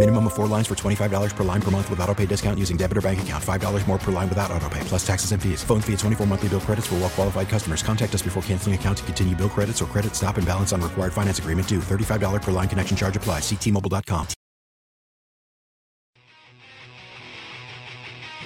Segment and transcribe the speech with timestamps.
[0.00, 2.78] Minimum of four lines for $25 per line per month with auto pay discount using
[2.78, 3.44] debit or bank account.
[3.44, 5.62] $5 more per line without auto pay, plus taxes and fees.
[5.62, 7.82] Phone fee at 24 monthly bill credits for well qualified customers.
[7.82, 10.80] Contact us before canceling account to continue bill credits or credit stop and balance on
[10.80, 11.80] required finance agreement due.
[11.80, 13.42] $35 per line connection charge applies.
[13.42, 14.26] Ctmobile.com.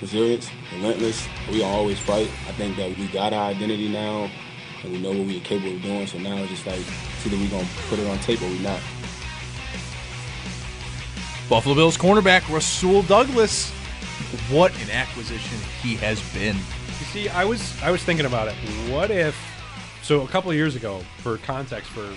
[0.02, 1.28] resilience, relentless.
[1.48, 2.28] We always fight.
[2.48, 4.28] I think that we got our identity now,
[4.83, 6.08] and we know what we are capable of doing.
[6.08, 8.61] So now it's just like, it's either we're gonna put it on tape or we're
[8.61, 8.80] not.
[11.48, 13.70] Buffalo Bills cornerback Rasul Douglas.
[14.50, 16.56] What an acquisition he has been.
[16.56, 18.55] You see, I was I was thinking about it.
[18.91, 19.36] What if?
[20.03, 22.09] So a couple of years ago, for context for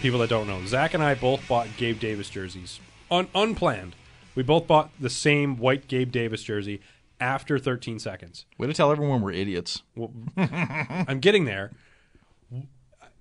[0.00, 3.94] people that don't know, Zach and I both bought Gabe Davis jerseys, Un- unplanned.
[4.34, 6.80] We both bought the same white Gabe Davis jersey
[7.20, 8.46] after 13 seconds.
[8.58, 9.82] Way to tell everyone we're idiots.
[9.96, 11.72] Well, I'm getting there.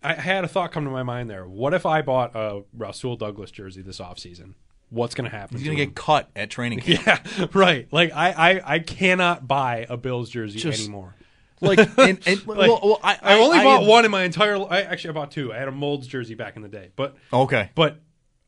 [0.03, 1.47] I had a thought come to my mind there.
[1.47, 4.53] What if I bought a Rasul Douglas jersey this offseason?
[4.89, 5.57] What's going to happen?
[5.57, 7.27] He's going to get cut at training camp.
[7.37, 7.87] Yeah, right.
[7.91, 11.13] Like I, I, I cannot buy a Bills jersey Just- anymore.
[11.59, 14.23] Like, and, and Like, well, well, I, I only I bought am- one in my
[14.23, 14.57] entire.
[14.57, 15.51] I actually I bought two.
[15.51, 17.71] I had a Moulds jersey back in the day, but Okay.
[17.73, 17.97] but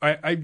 [0.01, 0.43] I, I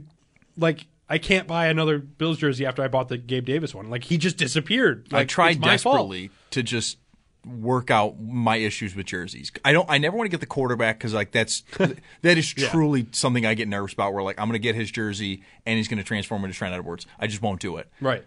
[0.57, 3.91] like I can't buy another Bills jersey after I bought the Gabe Davis one.
[3.91, 5.07] Like he just disappeared.
[5.11, 5.95] Like, I tried my fault.
[6.09, 6.97] desperately to just
[7.45, 9.51] work out my issues with jerseys.
[9.63, 9.89] I don't.
[9.89, 12.69] I never want to get the quarterback because like that's that is Yeah.
[12.69, 14.13] truly something I get nervous about.
[14.13, 16.73] Where like I'm going to get his jersey and he's going to transform into Trent
[16.73, 17.05] Edwards.
[17.19, 17.87] I just won't do it.
[18.01, 18.23] Right.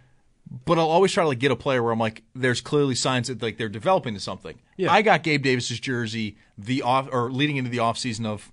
[0.65, 3.29] But I'll always try to like get a player where I'm like, there's clearly signs
[3.29, 4.59] that like they're developing to something.
[4.77, 4.91] Yeah.
[4.93, 8.51] I got Gabe Davis's jersey the off or leading into the offseason of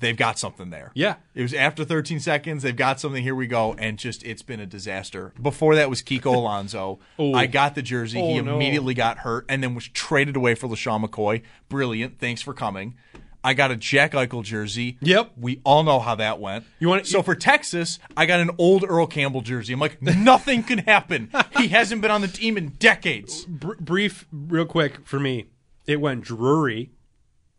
[0.00, 0.90] they've got something there.
[0.94, 1.16] Yeah.
[1.34, 2.62] It was after 13 seconds.
[2.62, 3.22] They've got something.
[3.22, 3.74] Here we go.
[3.78, 5.32] And just, it's been a disaster.
[5.40, 6.98] Before that was Kiko Alonso.
[7.20, 7.34] Ooh.
[7.34, 8.18] I got the jersey.
[8.20, 8.56] Oh, he Oh, no.
[8.56, 11.42] immediately got hurt and then was traded away for LeSean McCoy.
[11.68, 12.18] Brilliant.
[12.18, 12.96] Thanks for coming.
[13.42, 14.98] I got a Jack Eichel jersey.
[15.00, 15.30] Yep.
[15.38, 16.64] We all know how that went.
[16.78, 19.72] You want- so you- for Texas, I got an old Earl Campbell jersey.
[19.72, 21.30] I'm like, nothing can happen.
[21.56, 23.46] he hasn't been on the team in decades.
[23.46, 25.46] Br- brief, real quick for me.
[25.86, 26.90] It went Drury,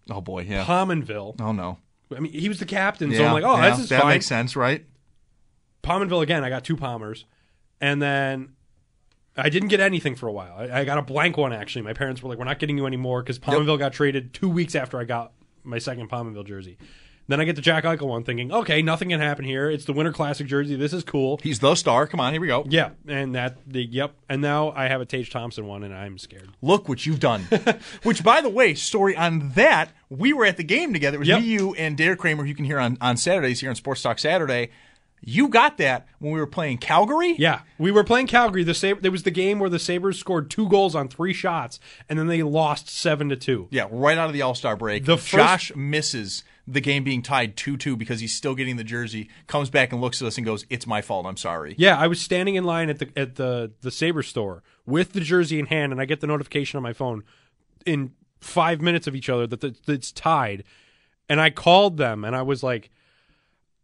[0.10, 0.66] Oh boy, yeah.
[0.66, 1.40] Pominville.
[1.42, 1.78] Oh no.
[2.16, 4.16] I mean, he was the captain, so I'm like, oh, yeah, this is that fine.
[4.16, 4.86] makes sense, right?
[5.84, 6.44] Pominville again.
[6.44, 7.26] I got two Palmers,
[7.80, 8.54] and then
[9.36, 10.56] I didn't get anything for a while.
[10.58, 11.84] I, I got a blank one actually.
[11.84, 14.76] My parents were like, "We're not getting you anymore" because Pominville got traded two weeks
[14.76, 15.34] after I got
[15.64, 16.78] my second Pominville jersey.
[17.28, 19.70] Then I get the Jack Eichel one, thinking, "Okay, nothing can happen here.
[19.70, 20.76] It's the Winter Classic jersey.
[20.76, 22.06] This is cool." He's the star.
[22.08, 22.66] Come on, here we go.
[22.68, 26.18] Yeah, and that the yep, and now I have a Tage Thompson one, and I'm
[26.18, 26.50] scared.
[26.62, 27.44] Look what you've done.
[28.04, 31.16] Which, by the way, story on that, we were at the game together.
[31.16, 31.42] It was Yep.
[31.42, 34.20] me, you, and Dare Kramer, you can hear on, on Saturdays here on Sports Talk
[34.20, 34.70] Saturday.
[35.24, 37.36] You got that when we were playing Calgary?
[37.38, 38.64] Yeah, we were playing Calgary.
[38.64, 41.80] The Sab- there was the game where the Sabres scored two goals on three shots,
[42.10, 43.68] and then they lost seven to two.
[43.70, 45.06] Yeah, right out of the All Star break.
[45.06, 48.84] The first- Josh misses the game being tied 2 2 because he's still getting the
[48.84, 51.26] jersey, comes back and looks at us and goes, It's my fault.
[51.26, 51.76] I'm sorry.
[51.78, 55.22] Yeah, I was standing in line at the at the the Sabre store with the
[55.22, 57.24] jersey in hand, and I get the notification on my phone
[57.86, 60.64] in five minutes of each other that the, it's tied,
[61.30, 62.90] and I called them and I was like,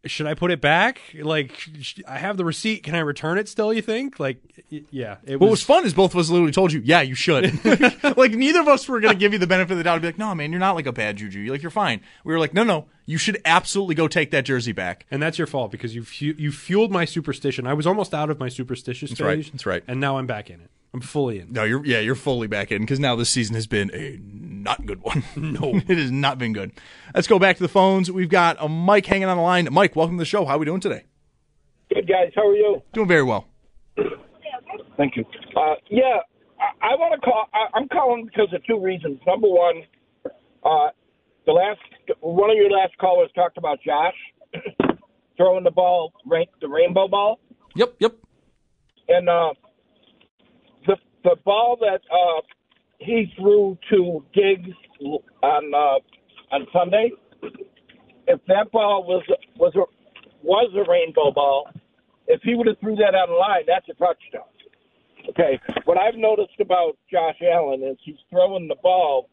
[0.04, 1.00] "Should I put it back?
[1.20, 2.82] Like, sh- I have the receipt.
[2.84, 3.72] Can I return it still?
[3.72, 4.20] You think?
[4.20, 4.38] Like,
[4.70, 7.14] y- yeah, it What was." fun is both of us literally told you, yeah, you
[7.14, 7.64] should.
[8.16, 10.02] like neither of us were going to give you the benefit of the doubt and
[10.02, 11.40] be like, no, man, you're not like a bad juju.
[11.40, 12.00] You're like, you're fine.
[12.24, 15.06] We were like, no, no, you should absolutely go take that jersey back.
[15.10, 17.66] and that's your fault because you fu- you fueled my superstition.
[17.66, 19.82] I was almost out of my superstitious That's right, that's right.
[19.88, 20.70] And now I'm back in it.
[20.94, 21.52] I'm fully in.
[21.52, 24.18] No, you're yeah, you're fully back in because now this season has been a
[24.62, 25.22] not good one.
[25.36, 25.74] No.
[25.88, 26.72] it has not been good.
[27.14, 28.10] Let's go back to the phones.
[28.10, 29.68] We've got a Mike hanging on the line.
[29.72, 30.44] Mike, welcome to the show.
[30.44, 31.04] How are we doing today?
[31.94, 32.82] Good guys, how are you?
[32.92, 33.46] Doing very well.
[34.96, 35.24] Thank you.
[35.56, 36.18] Uh, yeah,
[36.60, 37.46] I, I want to call.
[37.54, 39.20] I, I'm calling because of two reasons.
[39.26, 39.82] Number one,
[40.64, 40.88] uh,
[41.46, 41.78] the last
[42.20, 44.14] one of your last callers talked about Josh
[45.36, 47.38] throwing the ball, rain, the rainbow ball,
[47.76, 48.14] Yep, yep.
[49.08, 49.54] and uh,
[50.86, 52.40] the the ball that uh,
[52.98, 54.76] he threw to Diggs
[55.42, 57.10] on uh, on Sunday.
[58.26, 59.22] If that ball was
[59.56, 59.84] was a,
[60.42, 61.68] was a rainbow ball,
[62.26, 64.48] if he would have threw that on the line, that's a touchdown.
[65.30, 69.28] Okay, what I've noticed about Josh Allen is he's throwing the ball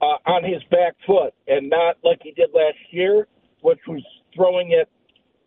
[0.00, 3.26] uh, on his back foot and not like he did last year,
[3.62, 4.02] which was
[4.34, 4.88] throwing it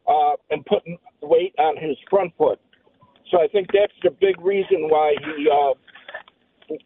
[0.07, 2.59] uh, and putting weight on his front foot.
[3.31, 5.73] So I think that's the big reason why he uh,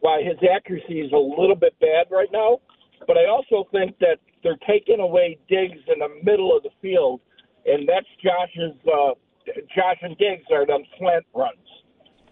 [0.02, 2.60] why his accuracy is a little bit bad right now.
[3.06, 7.22] But I also think that they're taking away Diggs in the middle of the field,
[7.66, 8.76] and that's Josh's.
[8.86, 9.12] Uh,
[9.74, 11.56] Josh and Diggs are them slant runs,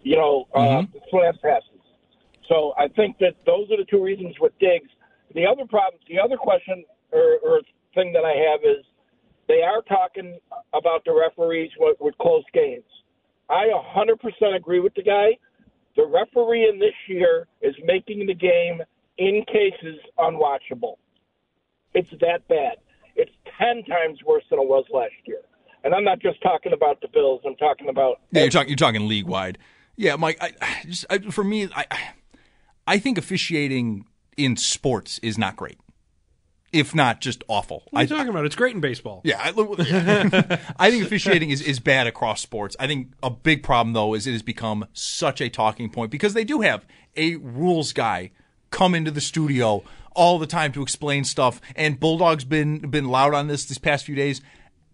[0.02, 0.98] you know, uh, Mm-hmm.
[1.10, 1.80] slant passes.
[2.48, 4.90] So I think that those are the two reasons with Diggs.
[5.34, 7.60] The other problem, the other question or, or
[7.94, 8.84] thing that I have is
[9.48, 10.38] they are talking
[10.74, 12.84] about the referees with, with close games.
[13.48, 15.38] I 100% agree with the guy.
[15.96, 18.82] The referee in this year is making the game
[19.18, 20.96] in cases unwatchable.
[21.94, 22.76] It's that bad.
[23.14, 25.40] It's 10 times worse than it was last year.
[25.84, 27.40] And I'm not just talking about the Bills.
[27.46, 29.56] I'm talking about Yeah, you're talking you're talking league wide.
[29.96, 30.36] Yeah, Mike.
[30.40, 31.86] I, I just I, for me, I
[32.86, 34.04] I think officiating
[34.36, 35.78] in sports is not great,
[36.76, 37.82] if not just awful.
[37.90, 38.44] What are you I, talking about?
[38.44, 39.20] It's great in baseball.
[39.24, 39.48] Yeah, I,
[40.78, 42.76] I think officiating is, is bad across sports.
[42.78, 46.34] I think a big problem though is it has become such a talking point because
[46.34, 46.84] they do have
[47.16, 48.30] a rules guy
[48.70, 49.82] come into the studio
[50.14, 54.04] all the time to explain stuff, and Bulldog's been been loud on this these past
[54.04, 54.40] few days.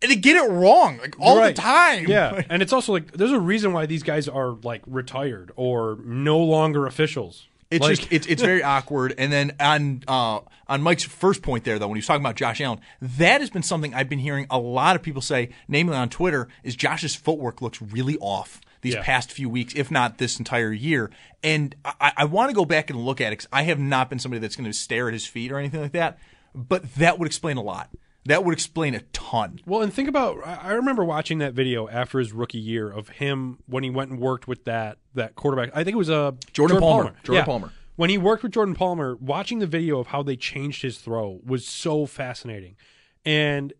[0.02, 1.54] And they get it wrong like all Right.
[1.54, 2.06] the time.
[2.08, 5.98] Yeah, and it's also like there's a reason why these guys are like retired or
[6.04, 7.46] no longer officials.
[7.72, 9.14] It's Like- just it's it's very awkward.
[9.18, 12.36] And then on uh, on Mike's first point there, though, when he was talking about
[12.36, 15.96] Josh Allen, that has been something I've been hearing a lot of people say, namely
[15.96, 19.02] on Twitter, is Josh's footwork looks really off these Yeah.
[19.02, 21.10] past few weeks, if not this entire year.
[21.44, 24.10] And I, I want to go back and look at it 'cause I have not
[24.10, 26.18] been somebody that's going to stare at his feet or anything like that.
[26.54, 27.88] But that would explain a lot.
[28.26, 29.58] That would explain a ton.
[29.66, 33.08] Well, and think about I I remember watching that video after his rookie year of
[33.08, 35.70] him when he went and worked with that that quarterback.
[35.74, 37.14] I think it was a Jordan Palmer.
[37.24, 37.44] Jordan Yeah.
[37.44, 37.72] Palmer.
[37.96, 41.40] When he worked with Jordan Palmer, watching the video of how they changed his throw
[41.44, 42.76] was so fascinating.
[43.24, 43.72] And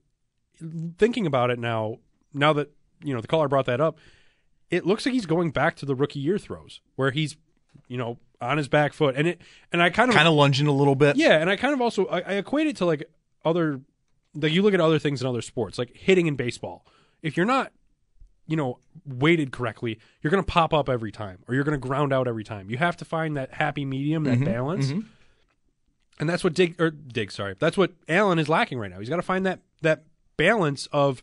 [0.98, 1.98] thinking about it now,
[2.34, 2.70] now that
[3.02, 3.98] you know the caller brought that up,
[4.70, 7.36] it looks like he's going back to the rookie year throws where he's
[7.88, 9.40] you know on his back foot and it
[9.72, 11.16] and I kind of Kind of lunging a little bit.
[11.16, 13.04] yeah, and I kind of also I, I equate it to like
[13.44, 13.80] other
[14.34, 16.84] like you look at other things in other sports, like hitting in baseball.
[17.22, 17.72] If you're not,
[18.46, 21.86] you know, weighted correctly, you're going to pop up every time, or you're going to
[21.88, 22.68] ground out every time.
[22.70, 25.04] You have to find that happy medium, that Mhm, balance, mhm.
[26.18, 28.98] and that's what Dig or Dig, sorry, that's what Allen is lacking right now.
[28.98, 30.04] He's got to find that that
[30.36, 31.22] balance of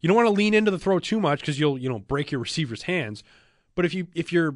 [0.00, 2.30] you don't want to lean into the throw too much because you'll you know break
[2.30, 3.22] your receiver's hands,
[3.74, 4.54] but if you if you're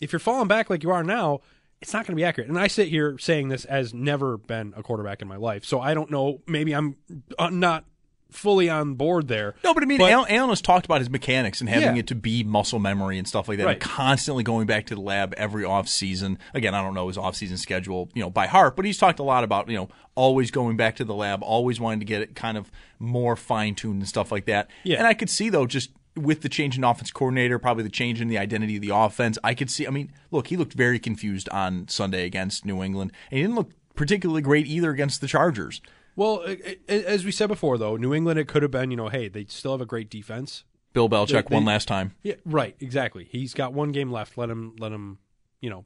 [0.00, 1.40] if you're falling back like you are now,
[1.80, 2.48] it's not going to be accurate.
[2.48, 5.80] And I sit here saying this as never been a quarterback in my life, so
[5.80, 6.40] I don't know.
[6.46, 6.96] Maybe I'm
[7.38, 7.84] uh, not
[8.30, 9.54] fully on board there.
[9.64, 12.00] No, but I mean, Allen, Allen has talked about his mechanics and having Yeah.
[12.00, 13.72] it to be muscle memory and stuff like that, Right.
[13.72, 16.38] and constantly going back to the lab every off season.
[16.52, 19.18] Again, I don't know his off season schedule, you know, by heart, but he's talked
[19.18, 22.20] a lot about you know always going back to the lab, always wanting to get
[22.20, 24.68] it kind of more fine tuned and stuff like that.
[24.84, 24.98] Yeah.
[24.98, 25.90] and I could see though just.
[26.18, 29.38] With the change in offense coordinator, probably the change in the identity of the offense,
[29.44, 29.86] I could see.
[29.86, 33.56] I mean, look, he looked very confused on Sunday against New England, and he didn't
[33.56, 35.80] look particularly great either against the Chargers.
[36.16, 36.44] Well,
[36.88, 38.90] as we said before, though, New England it could have been.
[38.90, 40.64] You know, hey, they still have a great defense.
[40.92, 42.12] Bill Belichick They- they- last time.
[42.22, 42.74] Yeah, right.
[42.80, 43.28] Exactly.
[43.30, 44.36] He's got one game left.
[44.36, 44.74] Let him.
[44.78, 45.18] Let him.
[45.60, 45.84] You know,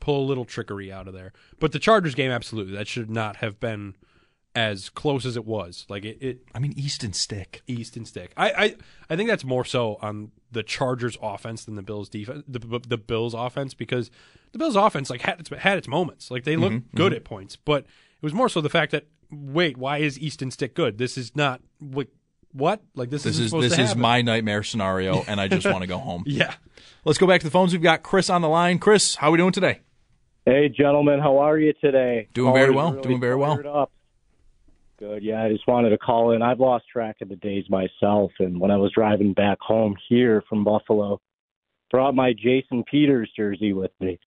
[0.00, 1.32] pull a little trickery out of there.
[1.58, 3.94] But the Chargers game, absolutely, that should not have been
[4.54, 5.86] as close as it was.
[5.88, 6.18] Like it.
[6.20, 7.62] it I mean, Easton Stick.
[7.66, 8.32] Easton Stick.
[8.36, 8.74] I, I.
[9.10, 12.44] I think that's more so on the Chargers offense than the Bills defense.
[12.48, 14.10] The, the Bills offense because
[14.52, 16.30] the Bills offense like had its had its moments.
[16.30, 17.16] Like they look Mhm, good mhm.
[17.16, 20.74] at points, but it was more so the fact that wait, why is Easton Stick
[20.74, 20.98] good?
[20.98, 22.08] This is not what.
[22.52, 24.02] What like this, This isn't is supposed this to is happen.
[24.02, 26.24] my nightmare scenario, and I just want to go home.
[26.26, 26.52] Yeah.
[27.04, 27.72] Let's go back to the phones.
[27.72, 28.80] We've got Chris on the line.
[28.80, 29.82] Chris, how are we doing today?
[30.44, 32.26] Hey, gentlemen, how are you today?
[32.34, 33.60] Doing very well, really doing very well.
[33.72, 33.92] Up.
[35.00, 35.22] Good.
[35.22, 36.42] Yeah, I just wanted to call in.
[36.42, 40.44] I've lost track of the days myself, and when I was driving back home here
[40.46, 41.20] from Buffalo,
[41.90, 44.18] brought my Jason Peters jersey with me.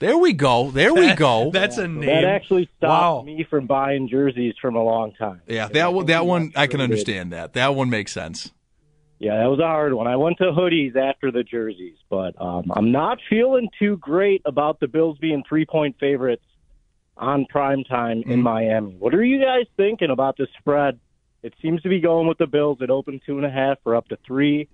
[0.00, 0.70] There we go.
[0.70, 1.50] There we go.
[1.50, 2.04] That's a name.
[2.06, 3.22] That actually stopped Wow.
[3.22, 5.40] me from buying jerseys from a long time.
[5.46, 7.54] Yeah, that one, that one I can understand that.
[7.54, 8.52] That one makes sense.
[9.18, 10.06] Yeah, that was a hard one.
[10.06, 14.78] I went to hoodies after the jerseys, but um, I'm not feeling too great about
[14.80, 16.42] the Bills being three point favorites
[17.16, 18.30] on prime time Mm-hmm.
[18.32, 18.94] in Miami.
[18.98, 20.98] What are you guys thinking about the spread?
[21.42, 22.78] It seems to be going with the Bills.
[22.80, 24.68] It opened two and a half or up to three.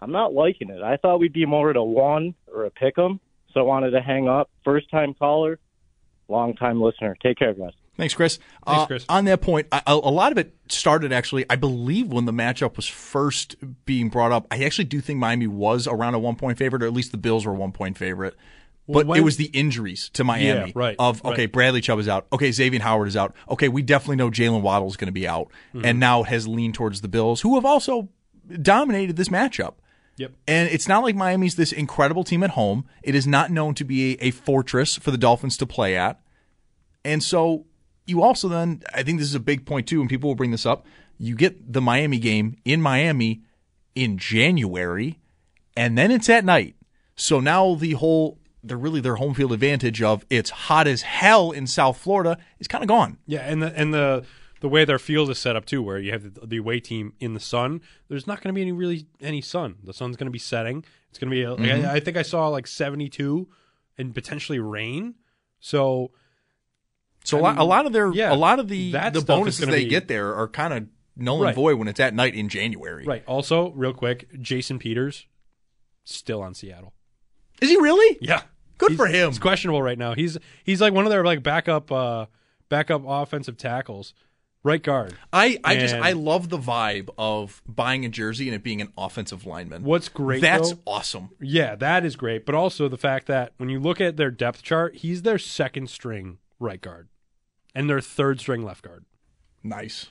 [0.00, 0.82] I'm not liking it.
[0.82, 3.20] I thought we'd be more at a one or a pick 'em,
[3.54, 4.50] so I wanted to hang up.
[4.64, 5.60] First time caller,
[6.28, 7.16] long time listener.
[7.22, 7.72] Take care, guys.
[7.96, 8.38] Thanks, Chris.
[8.66, 9.06] Thanks, Uh, Chris.
[9.08, 12.32] on that point, I, a, a lot of it started actually, I believe, when the
[12.32, 14.46] matchup was first being brought up.
[14.50, 17.18] I actually do think Miami was around a one point favorite, or at least the
[17.18, 18.34] Bills were a one point favorite.
[18.86, 20.46] Well, But when- it was the injuries to Miami.
[20.68, 21.52] Yeah, right, Of okay, right.
[21.52, 22.26] Bradley Chubb is out.
[22.32, 23.34] Okay, Xavier Howard is out.
[23.48, 25.84] Okay, we definitely know Jaylen Waddle is going to be out, Mhm.
[25.86, 28.08] and now it has leaned towards the Bills, who have also
[28.60, 29.74] dominated this matchup.
[30.16, 30.32] Yep.
[30.46, 32.84] And it's not like Miami's this incredible team at home.
[33.02, 36.20] It is not known to be a, a fortress for the Dolphins to play at.
[37.04, 37.66] And so
[38.04, 40.50] you also then, I think this is a big point too, and people will bring
[40.50, 40.84] this up.
[41.18, 43.42] You get the Miami game in Miami
[43.94, 45.20] in January,
[45.76, 46.74] and then it's at night.
[47.14, 51.50] So now the whole, they're really their home field advantage of it's hot as hell
[51.50, 53.18] in South Florida is kind of gone.
[53.26, 54.24] Yeah, and the and the
[54.60, 57.14] the way their field is set up too, where you have the, the away team
[57.18, 57.80] in the sun.
[58.08, 59.76] There's not going to be any really any sun.
[59.82, 60.84] The sun's going to be setting.
[61.10, 61.62] It's going to be.
[61.64, 61.84] Mhm.
[61.84, 63.48] I, I think I saw like 72
[63.98, 65.14] and potentially rain.
[65.60, 66.12] So.
[67.24, 69.64] So I a lot, a lot of their, yeah, a lot of the the bonuses
[69.66, 71.54] they be- get there are kind of null and Right.
[71.54, 73.04] void when it's at night in January.
[73.04, 73.22] Right.
[73.26, 75.26] Also, real quick, Jason Peters
[76.04, 76.94] still on Seattle.
[77.60, 78.18] Is he really?
[78.20, 78.42] Yeah.
[78.82, 79.30] Good He's- for him.
[79.30, 80.14] He's questionable right now.
[80.14, 82.26] He's he's like one of their like backup uh
[82.68, 84.12] backup offensive tackles,
[84.62, 85.14] right guard.
[85.32, 88.92] I, I just I love the vibe of buying a jersey and it being an
[88.98, 89.84] offensive lineman.
[89.84, 90.40] What's great?
[90.42, 91.30] That's though- awesome.
[91.40, 92.44] Yeah, that is great.
[92.46, 95.90] But also the fact that when you look at their depth chart, he's their second
[95.90, 97.08] string right guard
[97.74, 99.04] and their third string left guard.
[99.62, 100.08] Nice.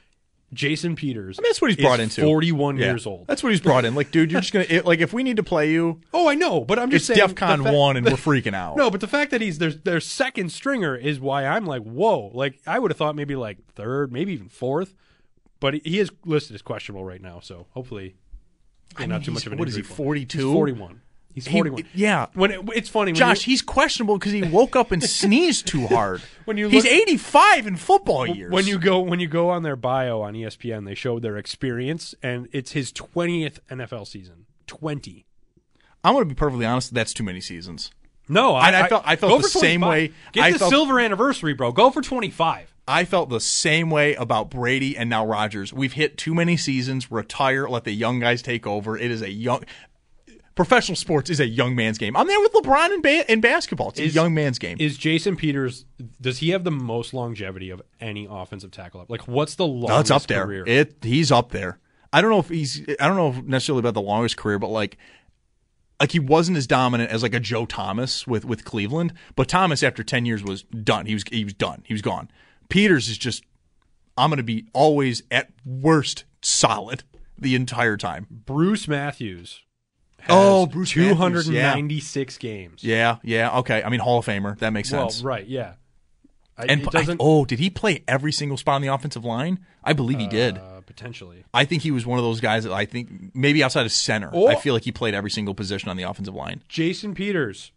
[0.54, 1.40] Jason Peters.
[1.40, 2.22] I mean, that's what he's brought is into.
[2.30, 2.88] Forty-one Yeah.
[2.88, 3.26] years old.
[3.28, 3.96] That's what he's brought in.
[3.96, 6.36] Like, dude, you're just gonna it, like if we need to play you, Oh, I
[6.36, 8.76] know, but I'm just it's saying DefCon fa- one and we're freaking out.
[8.76, 12.32] No, but the fact that he's their their second stringer is why I'm like, whoa.
[12.34, 14.94] Like I would have thought maybe like third, maybe even fourth,
[15.62, 17.40] but he- is listed as questionable right now.
[17.40, 18.16] So hopefully,
[18.98, 20.16] I not too much of an what is he, for
[20.92, 21.02] him.
[21.34, 21.36] 42?
[21.36, 21.84] He's 41.
[21.94, 22.28] He- yeah.
[22.34, 25.68] When it, it's funny, when Josh, you, he's questionable because he woke up and sneezed
[25.68, 26.22] too hard.
[26.46, 28.52] When you he's 85 in football years.
[28.52, 32.14] when you go when you go on their bio on ESPN, they show their experience,
[32.22, 34.46] and it's his 20th NFL season.
[34.68, 35.26] 20.
[36.04, 36.94] I'm going to be perfectly honest.
[36.94, 37.92] That's too many seasons.
[38.30, 41.54] No, And I felt- I felt the same way- Get I the felt- silver anniversary,
[41.54, 41.72] bro.
[41.74, 42.74] Go for 25.
[42.88, 45.72] I felt the same way about Brady and now Rodgers.
[45.74, 47.12] We've hit too many seasons.
[47.12, 47.68] Retire.
[47.70, 48.98] Let the young guys take over.
[48.98, 49.64] It is a young.
[50.56, 52.16] Professional sports is a young man's game.
[52.18, 53.90] I'm there with LeBron in, ba- in basketball.
[53.90, 54.78] It's a young man's game.
[54.80, 55.86] Is Jason Peters?
[56.20, 59.06] Does he have the most longevity of any offensive tackle?
[59.08, 60.46] Like, what's the longest No, it's up there.
[60.46, 60.64] career?
[60.68, 61.80] It he's up there.
[62.12, 62.82] I don't know if he's.
[63.00, 64.98] I don't know necessarily about the longest career, but like,
[66.02, 69.14] like he wasn't as dominant as like a Joe Thomas with with Cleveland.
[69.38, 71.06] But Thomas, after ten years, was done.
[71.06, 71.84] He was he was done.
[71.86, 72.30] He was gone.
[72.68, 73.44] Peters is just.
[74.18, 77.04] I'm going to be always at worst solid
[77.38, 78.28] the entire time.
[78.30, 79.62] Bruce Matthews.
[80.30, 81.72] Oh, Bruce Matthews, yeah.
[81.74, 82.84] 296 games.
[82.84, 83.82] Yeah, yeah, okay.
[83.84, 84.58] I mean, Hall of Famer.
[84.60, 85.24] That makes Well, sense.
[85.24, 85.74] right, yeah.
[86.58, 89.60] I- And I- doesn't oh, did he play every single spot on the offensive line?
[89.84, 90.58] I believe he did.
[90.58, 91.44] uh, potentially.
[91.54, 94.30] I think he was one of those guys that I think maybe outside of center.
[94.32, 94.48] Oh.
[94.48, 96.62] I feel like he played every single position on the offensive line.
[96.68, 97.72] Jason Peters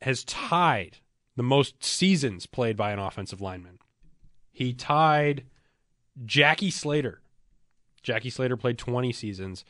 [0.00, 0.98] has tied
[1.36, 3.78] the most seasons played by an offensive lineman.
[4.50, 5.44] He tied
[6.24, 7.20] Jackie Slater.
[8.02, 9.64] Jackie Slater played 20 seasons.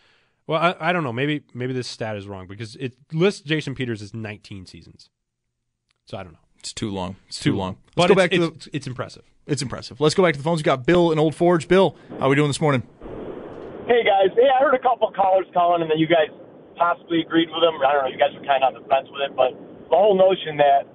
[0.46, 1.12] Well, I, I don't know.
[1.12, 5.08] Maybe maybe this stat is wrong because it lists Jason Peters as 19 seasons.
[6.06, 6.38] So I don't know.
[6.58, 7.16] It's too long.
[7.28, 7.66] It's Too too long.
[7.66, 7.76] long.
[7.84, 9.24] Let's But go it's- back to it's- it's impressive.
[9.46, 10.00] It's impressive.
[10.00, 10.60] Let's go back to the phones.
[10.60, 11.66] We got Bill in Old Forge.
[11.66, 12.82] Bill, how are we doing this morning?
[13.90, 16.30] Hey guys, hey, I heard a couple of callers calling, and then you guys
[16.78, 17.74] possibly agreed with them.
[17.82, 19.50] I don't know, you guys were kind of on the fence with it, but
[19.90, 20.86] the whole notion that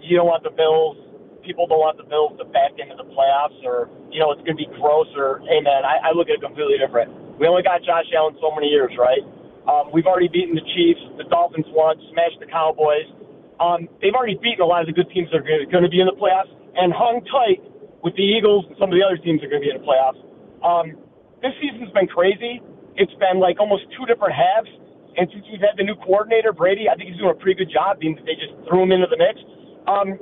[0.00, 0.96] you don't want the Bills,
[1.44, 4.56] people don't want the Bills to back into the playoffs, or you know it's going
[4.56, 7.12] to be gross, or hey man, I, I look at it completely different.
[7.40, 9.24] We only got Josh Allen so many years, right?
[9.64, 13.08] Um, we've already beaten the Chiefs, the Dolphins once, smashed the Cowboys.
[13.56, 16.04] Um, they've already beaten a lot of the good teams that are going to be
[16.04, 17.64] in the playoffs, and hung tight
[18.04, 19.80] with the Eagles and some of the other teams that are going to be in
[19.80, 20.20] the playoffs.
[20.60, 21.00] Um,
[21.40, 22.60] this season's been crazy.
[23.00, 24.68] It's been like almost two different halves.
[25.16, 27.72] And since we've had the new coordinator, Brady, I think he's doing a pretty good
[27.72, 29.40] job, being that they just threw him into the mix.
[29.88, 30.20] Um,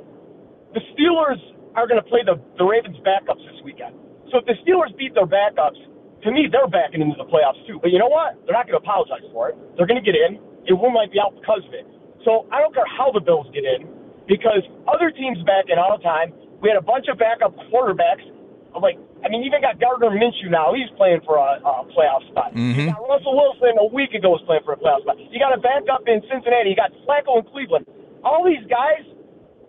[0.71, 1.39] the Steelers
[1.75, 3.91] are going to play the, the Ravens' backups this weekend.
[4.31, 5.79] So if the Steelers beat their backups,
[6.23, 7.79] to me, they're backing into the playoffs too.
[7.81, 8.35] But you know what?
[8.45, 9.55] They're not going to apologize for it.
[9.77, 10.39] They're going to get in.
[10.67, 11.87] It will might be out because of it.
[12.27, 13.87] So I don't care how the Bills get in,
[14.27, 16.35] because other teams back in all the time.
[16.59, 18.27] We had a bunch of backup quarterbacks.
[18.75, 20.75] Like, I mean, even got Gardner Minshew now.
[20.75, 22.51] He's playing for a, a playoff spot.
[22.51, 22.79] Mm-hmm.
[22.79, 25.15] You got Russell Wilson a week ago was playing for a playoff spot.
[25.17, 26.69] You got a backup in Cincinnati.
[26.69, 27.87] You got Flacco in Cleveland.
[28.27, 29.07] All these guys,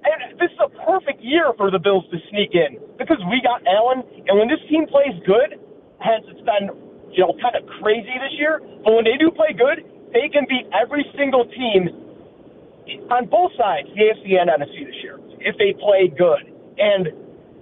[0.02, 3.62] and this is a perfect year for the Bills to sneak in because we got
[3.70, 4.02] Allen.
[4.26, 5.62] And when this team plays good,
[6.00, 6.72] hence it's been
[7.12, 8.60] you know kind of crazy this year.
[8.84, 11.88] But when they do play good, they can beat every single team
[13.10, 16.42] on both sides, the AFC and NFC this year, if they play good.
[16.78, 17.14] And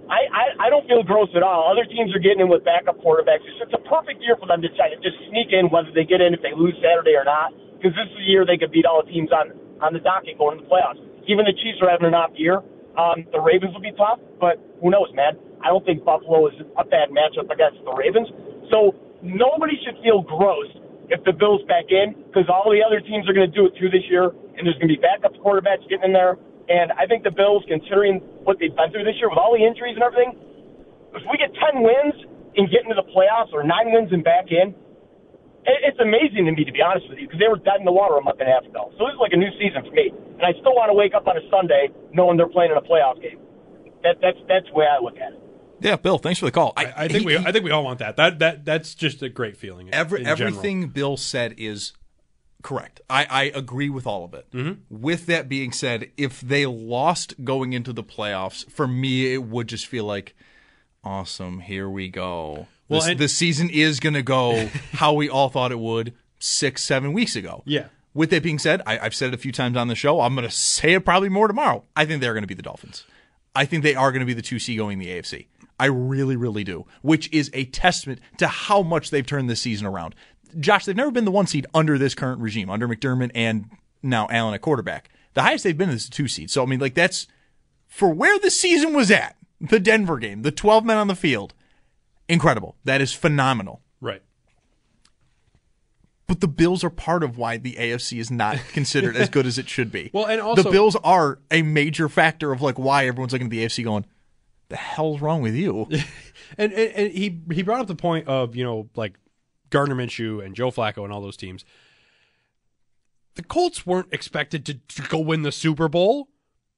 [0.09, 1.69] I, I, I don't feel gross at all.
[1.69, 3.45] Other teams are getting in with backup quarterbacks.
[3.45, 6.05] It's, it's a perfect year for them to try to just sneak in, whether they
[6.05, 8.73] get in if they lose Saturday or not, because this is the year they could
[8.73, 10.99] beat all the teams on on the docket going to the playoffs.
[11.29, 12.59] Even the Chiefs are having an off year.
[12.99, 15.39] Um, the Ravens will be tough, but who knows, man?
[15.63, 18.27] I don't think Buffalo is a bad matchup against the Ravens.
[18.71, 20.67] So nobody should feel gross
[21.09, 23.73] if the Bills back in, because all the other teams are going to do it
[23.81, 26.37] too this year, and there's going to be backup quarterbacks getting in there.
[26.69, 29.65] And I think the Bills, considering what they've been through this year with all the
[29.65, 30.37] injuries and everything,
[31.17, 32.13] if we get 10 wins
[32.53, 34.77] and get into the playoffs or nine wins and back in,
[35.65, 37.91] it's amazing to me, to be honest with you, because they were dead in the
[37.91, 38.93] water a month and a half ago.
[38.95, 41.17] So this is like a new season for me, and I still want to wake
[41.17, 43.41] up on a Sunday knowing they're playing in a playoff game.
[44.05, 45.41] That, that's that's the way I look at it.
[45.81, 46.73] Yeah, Bill, thanks for the call.
[46.77, 48.15] I, I think he- we I think we all want that.
[48.17, 49.89] That that that's just a great feeling.
[49.93, 50.47] Every, in general.
[50.57, 51.93] everything Bill said is
[52.61, 52.99] correct.
[53.09, 54.51] I, I agree with all of it.
[54.51, 54.79] Mhm.
[54.89, 59.67] With that being said, if they lost going into the playoffs, for me, it would
[59.69, 60.35] just feel like,
[61.03, 62.67] awesome, here we go.
[62.87, 66.13] Well, This- and- the season is going to go how we all thought it would
[66.39, 67.63] six, seven weeks ago.
[67.65, 67.85] Yeah.
[68.13, 70.19] With that being said, I, I've said it a few times on the show.
[70.21, 71.85] I'm going to say it probably more tomorrow.
[71.95, 73.05] I think they're going to be the Dolphins.
[73.55, 75.47] I think they are going to be the 2C going in the AFC.
[75.79, 79.87] I really, really do, which is a testament to how much they've turned this season
[79.87, 80.13] around.
[80.59, 83.69] Josh, they've never been the one seed under this current regime, under McDermott and
[84.03, 85.09] now Allen at quarterback.
[85.35, 86.49] The highest they've been is the two seed.
[86.49, 87.27] So, I mean, like, that's
[87.87, 91.53] for where the season was at, the Denver game, the 12 men on the field.
[92.27, 92.75] Incredible.
[92.83, 93.81] That is phenomenal.
[94.01, 94.21] Right.
[96.27, 99.57] But the Bills are part of why the AFC is not considered as good as
[99.57, 100.11] it should be.
[100.13, 103.51] Well, and also- the Bills are a major factor of like why everyone's looking at
[103.51, 104.05] the AFC going,
[104.69, 105.87] "The hell's wrong with you?"
[106.57, 109.15] and, and, and he he brought up the point of you know like
[109.69, 111.65] Gardner Minshew and Joe Flacco and all those teams.
[113.35, 116.29] The Colts weren't expected to, to go win the Super Bowl.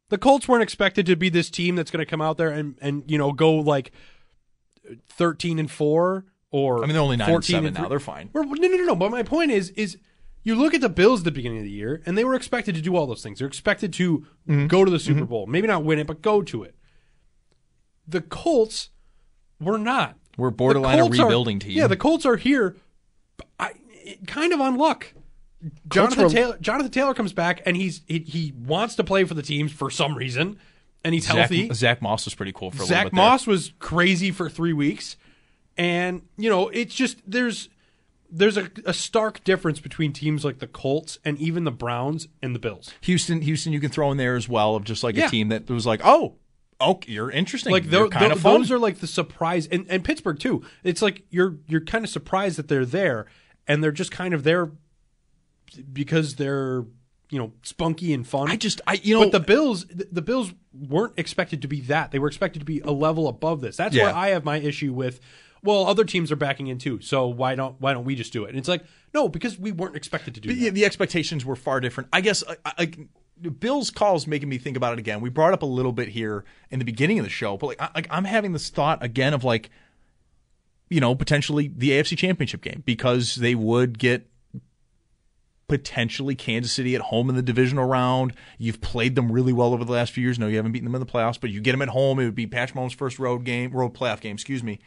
[0.10, 2.75] The Colts weren't expected to be this team that's going to come out there and
[2.81, 3.91] and you know go like
[5.07, 7.79] thirteen and four or I mean, they're only nine and 14 seven now.
[7.81, 7.89] three.
[7.89, 8.29] They're fine.
[8.33, 8.95] Well, No, no, no, no.
[8.95, 9.98] But my point is, is
[10.43, 12.75] you look at the Bills at the beginning of the year, and they were expected
[12.75, 13.39] to do all those things.
[13.39, 14.68] They're expected to Mm-hmm.
[14.68, 16.75] go to the Super Bowl, maybe not win it, but go to it.
[18.07, 18.90] The Colts
[19.59, 20.18] were not.
[20.37, 21.72] We're borderline a Colts are- rebuilding team.
[21.72, 22.75] Yeah, the Colts are here,
[23.59, 23.72] I,
[24.27, 25.14] kind of on luck.
[25.90, 29.33] Jonathan were- Taylor, Jonathan Taylor comes back, and he's he, he wants to play for
[29.35, 30.57] the teams for some reason,
[31.03, 31.70] and he's Zach, healthy.
[31.74, 33.24] Zach Moss was pretty cool for a little Zach bit there.
[33.24, 35.18] Moss was crazy for three weeks,
[35.77, 37.70] and you know it's just there's
[38.31, 42.55] there's a, a stark difference between teams like the Colts and even the Browns and
[42.55, 42.90] the Bills.
[43.01, 45.27] Houston, Houston, you can throw in there as well of just like Yeah.
[45.27, 46.35] a team that was like, oh,
[46.81, 47.72] okay, you're interesting.
[47.72, 48.59] Like tho- kind of fun.
[48.61, 50.63] those are like the surprise, and, and Pittsburgh too.
[50.83, 53.27] It's like you're you're kind of surprised that they're there,
[53.67, 54.72] and they're just kind of there
[55.91, 56.85] because they're
[57.29, 58.50] you know spunky and fun.
[58.51, 61.81] I just, I you know, but the Bills, the the Bills weren't expected to be
[61.81, 62.11] that.
[62.11, 63.77] They were expected to be a level above this.
[63.77, 64.05] That's Yeah.
[64.05, 65.20] where I have my issue with.
[65.63, 68.46] Well, other teams are backing in too, so why don't why don't we just do
[68.46, 68.50] it?
[68.50, 71.79] And it's like no, because we weren't expected to do yeah, the expectations were far
[71.79, 72.09] different.
[72.11, 72.91] I guess I, I,
[73.41, 75.21] Bill's calls making me think about it again.
[75.21, 77.81] We brought up a little bit here in the beginning of the show, but like,
[77.81, 79.69] I, like I'm having this thought again of like,
[80.89, 84.27] you know, potentially the AFC Championship game because they would get
[85.71, 88.33] potentially Kansas City at home in the divisional round.
[88.57, 90.37] You've played them really well over the last few years.
[90.37, 92.19] No, you haven't beaten them in the playoffs, but you get them at home.
[92.19, 94.79] It would be Patch Mahomes' first road game, road playoff game, excuse me.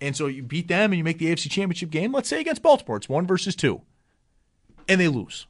[0.00, 2.10] And so you beat them and you make the AFC Championship game.
[2.10, 3.82] Let's say against Baltimore, it's one versus two,
[4.88, 5.46] and they lose.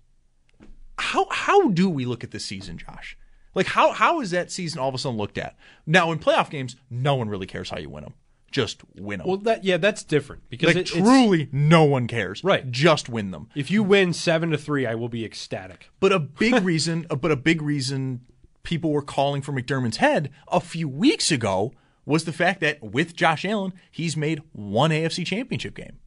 [1.02, 3.16] How how do we look at this season, Josh?
[3.54, 5.56] Like how how is that season all of a sudden looked at?
[5.86, 8.14] Now in playoff games, no one really cares how you win them.
[8.50, 9.26] Just win them.
[9.28, 12.44] well, that yeah, that's different because like it- truly, no one cares.
[12.44, 12.70] Right.
[12.70, 13.48] Just win them.
[13.54, 15.90] if you win seven to three, I will be ecstatic.
[16.00, 18.20] But a big reason, uh, but a big reason
[18.62, 21.72] people were calling for McDermott's head a few weeks ago
[22.04, 25.98] was the fact that with Josh Allen, he's made one AFC Championship game.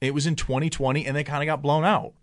[0.00, 2.14] It was in 2020, and they kind of got blown out.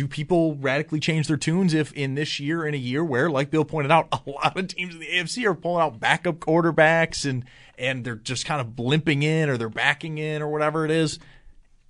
[0.00, 3.50] Do people radically change their tunes if in this year, in a year where, like
[3.50, 7.28] Bill pointed out, a lot of teams in the AFC are pulling out backup quarterbacks
[7.28, 7.44] and
[7.76, 11.18] and they're just kind of blimping in or they're backing in or whatever it is?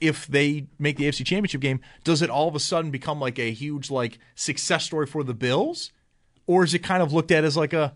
[0.01, 3.39] if they make the AFC Championship game, does it all of a sudden become like
[3.39, 5.93] a huge like success story for the Bills,
[6.49, 7.95] or is it kind of looked at as like a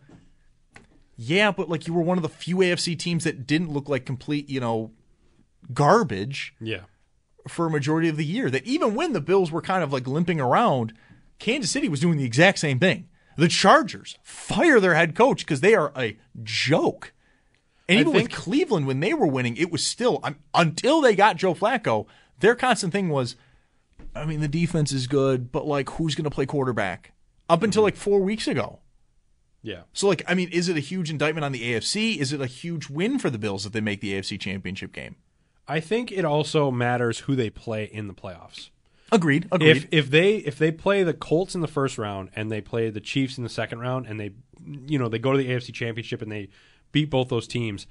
[1.17, 4.07] yeah, but like you were one of the few AFC teams that didn't look like
[4.07, 4.93] complete you know
[5.73, 6.83] garbage Yeah.
[7.49, 8.51] For a majority of the year.
[8.51, 10.93] That even when the Bills were kind of like limping around,
[11.39, 13.09] Kansas City was doing the exact same thing.
[13.37, 17.13] The Chargers fire their head coach because they are a joke.
[17.89, 21.15] And even think- with Cleveland, when they were winning, it was still um, until they
[21.15, 22.07] got Joe Flacco.
[22.41, 23.37] Their constant thing was,
[24.15, 27.13] I mean, the defense is good, but like, who's going to play quarterback?
[27.49, 28.79] Up until like four weeks ago,
[29.63, 29.83] Yeah.
[29.93, 32.17] So, like, I mean, is it a huge indictment on the AFC?
[32.19, 35.17] Is it a huge win for the Bills if they make the AFC Championship game?
[35.67, 38.71] I think it also matters who they play in the playoffs.
[39.13, 39.49] Agreed.
[39.53, 39.77] Agreed.
[39.77, 42.91] If if they if they play the Colts in the first round and they play
[42.91, 44.33] the Chiefs in the second round and they
[44.87, 46.49] you know they go to the AFC Championship and they
[46.93, 47.87] beat both those teams,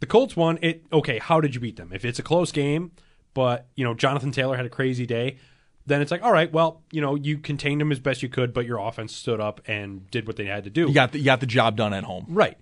[0.00, 0.84] the Colts won it.
[0.92, 1.90] Okay, how did you beat them?
[1.92, 2.92] If it's a close game,
[3.34, 5.38] but you know Jonathan Taylor had a crazy day,
[5.86, 8.54] then it's like all right, well you know you contained them as best you could,
[8.54, 10.88] but your offense stood up and did what they had to do.
[10.88, 12.26] you got the, you got the job done at home.
[12.28, 12.56] Right.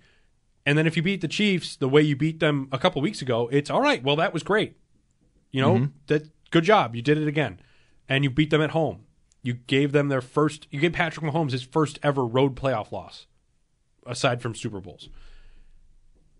[0.65, 3.21] And then if you beat the Chiefs the way you beat them a couple weeks
[3.21, 4.01] ago, it's all right.
[4.03, 4.77] Well, that was great.
[5.51, 5.91] You know, Mhm.
[6.07, 6.95] that good job.
[6.95, 7.59] You did it again.
[8.07, 9.01] And you beat them at home.
[9.41, 13.27] You gave them their first you gave Patrick Mahomes his first ever road playoff loss
[14.05, 15.09] aside from Super Bowls.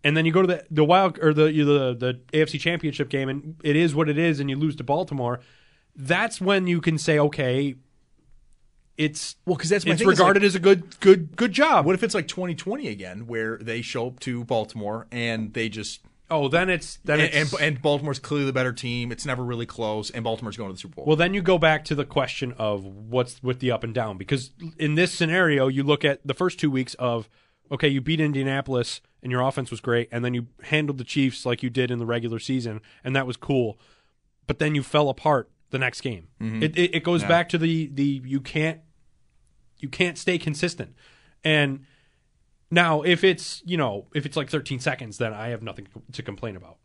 [0.06, 3.30] And then you go to the the wild or the the the AFC Championship game
[3.30, 5.40] and it is what it is and you lose to Baltimore.
[5.96, 7.76] That's when you can say okay,
[8.98, 11.86] it's well because that's my it's thing, regarded like- as a good good good job.
[11.86, 16.02] What if it's like 2020 again, where they show up to Baltimore and they just
[16.30, 19.12] oh then it's then and, it's, and, and Baltimore's clearly the better team.
[19.12, 21.06] It's never really close, and Baltimore's going to the Super Bowl.
[21.06, 24.18] Well, then you go back to the question of what's with the up and down
[24.18, 27.30] because in this scenario, you look at the first two weeks of
[27.72, 31.46] okay, you beat Indianapolis and your offense was great, and then you handled the Chiefs
[31.46, 33.80] like you did in the regular season, and that was cool,
[34.46, 36.30] but then you fell apart the next game.
[36.42, 36.64] Mhm.
[36.64, 37.28] It, it it goes Yeah.
[37.28, 38.80] back to the the you can't
[39.80, 40.96] you can't stay consistent,
[41.44, 41.86] and
[42.72, 46.24] now if it's you know if it's like 13 seconds, then I have nothing to
[46.24, 46.78] complain about.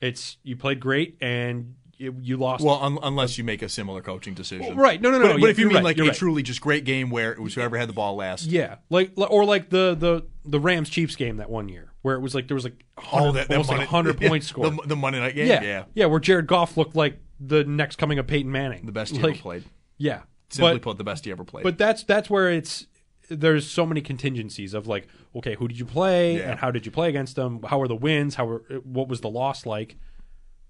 [0.00, 2.64] It's you played great and you, you lost.
[2.64, 5.02] Well, un- unless you make a similar coaching decision, Well, right.
[5.02, 6.14] No, no, no, But, no, but if you mean right, like a right.
[6.14, 9.44] truly just great game where it was whoever had the ball last, Yeah, like or
[9.44, 12.54] like the the the Rams Chiefs game that one year where it was like there
[12.54, 14.76] was like 100, Oh, that- that almost like hundred yeah, points scored.
[14.76, 15.48] the- the Monday night game?
[15.48, 15.84] Yeah, Yeah.
[15.94, 19.22] yeah, where Jared Goff looked like the next coming of Peyton Manning, the best he
[19.22, 19.64] like, ever played.
[19.96, 21.62] Yeah, Simply but, put, the best he ever played.
[21.64, 22.86] But that's that's where it's
[23.28, 26.50] there's so many contingencies of like, okay, who did you play Yeah.
[26.50, 27.62] and how did you play against them?
[27.62, 28.36] How were the wins?
[28.36, 29.96] How were what was the loss like?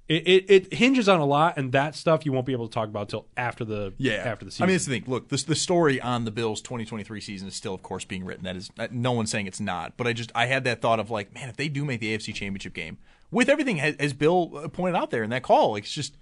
[0.08, 2.72] It, it it hinges on a lot, and that stuff you won't be able to
[2.72, 4.64] talk about till after the Yeah, after the season.
[4.64, 5.04] I mean, it's the thing.
[5.06, 8.44] Look, this, the story on the Bills' 2023 season is still, of course, being written.
[8.44, 9.98] That is, no one's saying it's not.
[9.98, 12.16] But I just, I had that thought of like, man, if they do make the
[12.16, 12.96] AFC Championship game
[13.30, 16.16] with everything, as, Bill pointed out there in that call, like, it's just,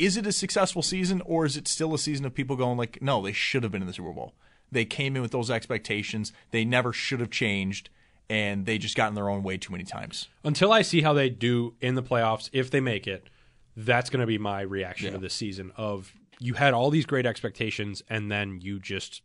[0.00, 3.00] is it a successful season or is it still a season of people going like,
[3.02, 4.34] no, they should have been in the Super Bowl.
[4.72, 6.32] They came in with those expectations.
[6.52, 7.90] They never should have changed,
[8.28, 10.28] and they just got in their own way too many times.
[10.44, 13.28] until I see how they do in the playoffs, if they make it,
[13.76, 15.12] that's going to be my reaction Yeah.
[15.12, 15.72] to this season.
[15.76, 19.22] Of you had all these great expectations, and then you just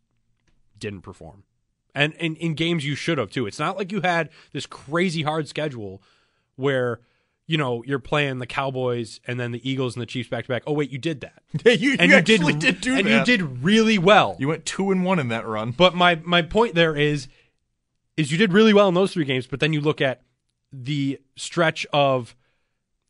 [0.78, 1.44] didn't perform,
[1.94, 3.46] and in, in games you should have too.
[3.48, 6.02] It's not like you had this crazy hard schedule
[6.56, 7.00] where
[7.48, 10.50] you know you're playing the Cowboys and then the Eagles and the Chiefs back to
[10.50, 10.64] back.
[10.66, 11.44] Oh wait, you did that.
[11.80, 13.20] you, and you you did, actually did do and that.
[13.20, 14.36] you did really well.
[14.40, 15.72] You went two and one in that run.
[15.72, 17.28] But my my point there is
[18.18, 20.22] is you did really well in those three games, but then you look at
[20.72, 22.36] the stretch of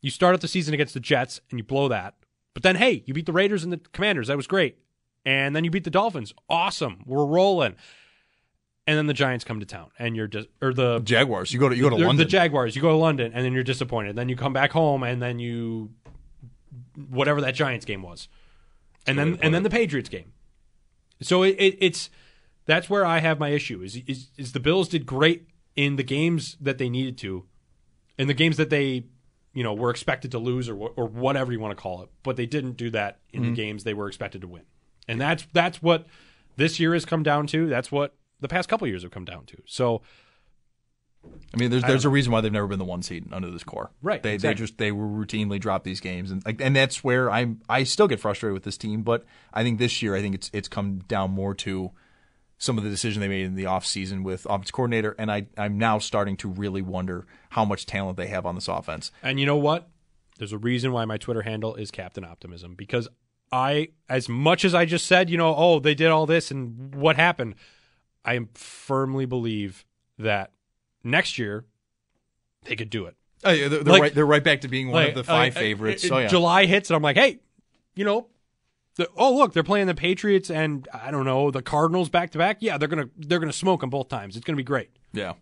[0.02, 2.16] you start out the season against the Jets and you blow that.
[2.54, 4.28] But then hey, you beat the Raiders and the Commanders.
[4.28, 4.78] That was great.
[5.26, 6.34] And then you beat the Dolphins.
[6.50, 7.04] Awesome.
[7.06, 7.76] We're rolling.
[8.88, 11.52] And then the Giants come to town and you're just or the Jaguars.
[11.52, 12.18] You go to you go to London.
[12.18, 12.76] The Jaguars.
[12.76, 14.16] You go to London and then you're disappointed.
[14.16, 15.90] Then you come back home and then you
[17.10, 18.28] whatever that Giants game was.
[19.08, 20.34] And That's then and then the Patriots game.
[21.22, 22.10] So it, it, it's
[22.66, 26.04] that's where I have my issue is, is is the Bills did great in the
[26.04, 27.46] games that they needed to,
[28.18, 29.06] in the games that they
[29.54, 32.36] you know were expected to lose or or whatever you want to call it, but
[32.36, 33.46] they didn't do that in Mhm.
[33.50, 34.64] the games they were expected to win,
[35.08, 36.06] and that's that's what
[36.58, 37.68] this year has come down to.
[37.68, 39.58] That's what the past couple years have come down to.
[39.66, 40.02] So
[41.54, 43.64] I mean, there's there's a reason why they've never been the one seed under this
[43.64, 43.92] core.
[44.02, 44.54] Right, They exactly.
[44.54, 47.84] they just they will routinely drop these games, and like, and that's where I'm I
[47.84, 49.04] still get frustrated with this team.
[49.04, 51.92] But I think this year I think it's it's come down more to
[52.58, 55.78] some of the decision they made in the offseason with offense coordinator, and I I'm
[55.78, 59.12] now starting to really wonder how much talent they have on this offense.
[59.24, 59.90] And you know what?
[60.38, 63.08] There's a reason why my Twitter handle is Captain Optimism because
[63.52, 66.94] I, as much as I just said, you know, oh, they did all this and
[66.94, 67.56] what happened,
[68.26, 69.86] I firmly believe
[70.18, 70.52] that
[71.04, 71.66] next year
[72.66, 73.16] they could do it.
[73.44, 74.16] Oh, yeah, they're, Like- right.
[74.16, 76.04] They're right back to being one Like, of the five uh, favorites.
[76.06, 77.40] uh, so yeah, July hits and I'm like, hey,
[77.96, 78.28] you know,
[78.96, 82.38] the, oh look, they're playing the Patriots and I don't know the Cardinals back to
[82.38, 82.58] back.
[82.62, 84.36] Yeah, they're gonna they're gonna smoke them both times.
[84.38, 84.90] It's gonna be great.
[85.14, 85.34] yeah.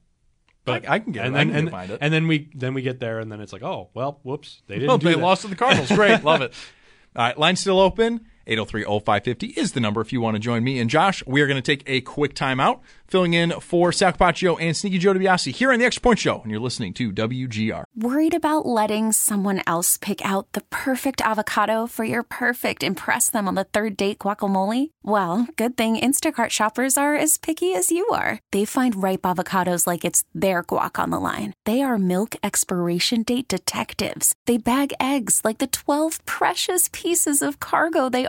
[0.65, 1.39] But I, I can get and it.
[1.39, 1.97] I then can and, it.
[2.01, 4.75] and then we then we get there and then it's like, oh well, whoops, they
[4.79, 4.89] didn't.
[4.89, 5.21] Oh, do they that.
[5.21, 5.89] lost to the Cardinals.
[5.91, 6.53] Great, love it.
[7.15, 8.25] All right, line still open.
[8.47, 11.23] 803-0550 is the number if you want to join me and Josh.
[11.25, 14.97] We are going to take a quick timeout, filling in for Sal Capaccio and Sneaky
[14.97, 17.83] Joe DiBiase here on the Extra Point Show, and you're listening to WGR.
[17.95, 23.47] Worried about letting someone else pick out the perfect avocado for your perfect impress them
[23.47, 24.89] on the third date guacamole?
[25.03, 28.39] Well, good thing Instacart shoppers are as picky as you are.
[28.51, 31.53] They find ripe avocados like it's their guac on the line.
[31.65, 34.33] They are milk expiration date detectives.
[34.45, 38.25] They bag eggs like the 12 precious pieces of cargo they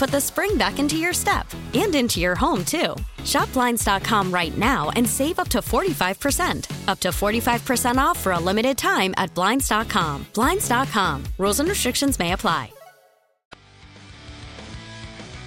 [0.00, 2.96] put the spring back into your step and into your home, too.
[3.22, 6.88] Shop Blinds.com right now and save up to 45%.
[6.88, 10.26] Up to 45% off for a limited time at Blinds.com.
[10.32, 11.24] Blinds.com.
[11.36, 12.72] Rules and restrictions may apply.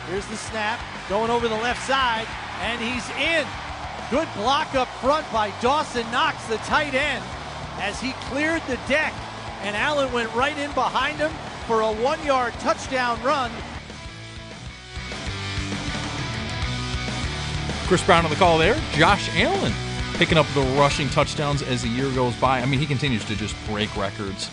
[0.07, 2.27] Here's the snap, going over the left side,
[2.61, 3.47] and he's in.
[4.11, 7.23] Good block up front by Dawson Knox, the tight end,
[7.79, 9.13] as he cleared the deck,
[9.63, 11.31] and Allen went right in behind him
[11.65, 13.49] for a one yard touchdown run.
[17.93, 18.73] Chris Brown on the call there.
[18.93, 19.71] Josh Allen
[20.15, 22.60] picking up the rushing touchdowns as the year goes by.
[22.60, 24.49] I mean, he continues to just break records.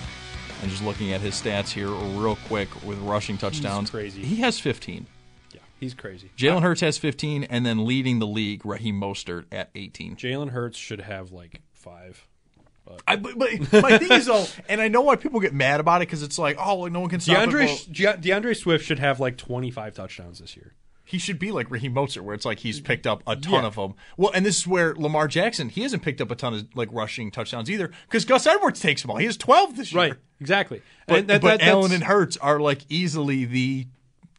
[0.61, 3.89] And just looking at his stats here real quick with rushing touchdowns.
[3.89, 4.23] crazy.
[4.23, 5.07] He has 15.
[5.55, 6.31] Yeah, he's crazy.
[6.37, 10.17] Jalen Hurts has 15, and then leading the league, Raheem Mostert at 18.
[10.17, 12.29] Jalen Hurts should have like five.
[12.85, 15.81] But I, but, but my thing is though, and I know why people get mad
[15.81, 18.21] about it because it's like, oh, well, no one can stop DeAndre it.
[18.21, 20.75] D'Andre Swift should have like 25 touchdowns this year.
[21.11, 23.67] He should be like Raheem Mostert, where it's like he's picked up a ton Yeah.
[23.67, 23.95] of them.
[24.17, 26.89] Well, and this is where Lamar Jackson he hasn't picked up a ton of like
[26.93, 29.17] rushing touchdowns either because Gus Edwards takes them all.
[29.19, 30.03] He has 12 this year.
[30.03, 30.83] Right, exactly.
[31.07, 33.87] But, And that- but that- Allen and Hurts are like easily the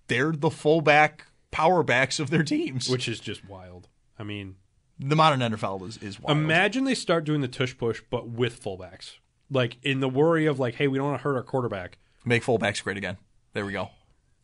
[0.08, 3.88] they're the fullback power backs of their teams, which is just wild.
[4.18, 4.56] I mean,
[5.00, 6.38] the modern NFL is is wild.
[6.38, 9.16] imagine they start doing the tush push, but with fullbacks.
[9.50, 11.98] Like in the worry of like, hey, we don't want to hurt our quarterback.
[12.24, 13.18] Make fullbacks great again.
[13.54, 13.90] There we go.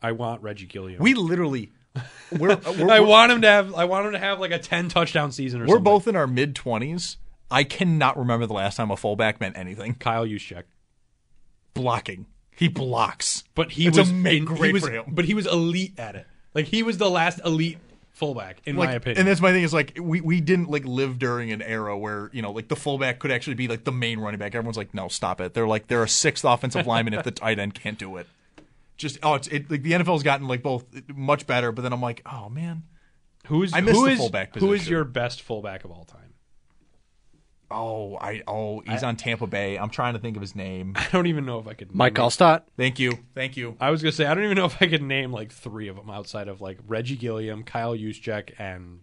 [0.02, 1.02] I want Reggie Gilliam.
[1.02, 1.72] We literally,
[2.38, 3.73] we're, uh, we're I want him to have.
[3.75, 5.71] I want him to have like a ten touchdown season or something.
[5.71, 5.93] we're something.
[5.93, 7.17] both in our mid twenties.
[7.49, 9.95] I cannot remember the last time a fullback meant anything.
[9.95, 10.63] Kyle Juszczyk
[11.73, 12.25] blocking.
[12.55, 15.05] He blocks, but he It's was ama- great he was, for him.
[15.10, 16.25] But he was elite at it.
[16.53, 17.77] Like he was the last elite
[18.13, 19.19] fullback, in Like, my opinion.
[19.19, 22.31] And that's my thing is like we, we didn't like live during an era where
[22.33, 24.55] you know like the fullback could actually be like the main running back.
[24.55, 25.53] Everyone's like, no, stop it.
[25.53, 28.27] They're like they're a sixth offensive lineman if the tight end can't do it.
[28.97, 32.01] Just oh, it's it, like the NFL's gotten like both much better, but then I'm
[32.01, 32.83] like, oh man,
[33.45, 36.03] who is I miss who the is- fullback Who is your best fullback of all
[36.03, 36.33] time?
[37.69, 39.77] Oh, I oh he's on Tampa Bay.
[39.77, 40.93] I'm trying to think of his name.
[40.95, 41.93] I don't even know if I could.
[41.93, 42.27] Mike name it.
[42.27, 42.63] Alstott.
[42.77, 43.75] Thank you, thank you.
[43.79, 45.97] I was gonna say I don't even know if I could name like three of
[45.97, 49.01] them outside of like Reggie Gilliam, Kyle Juszczyk, and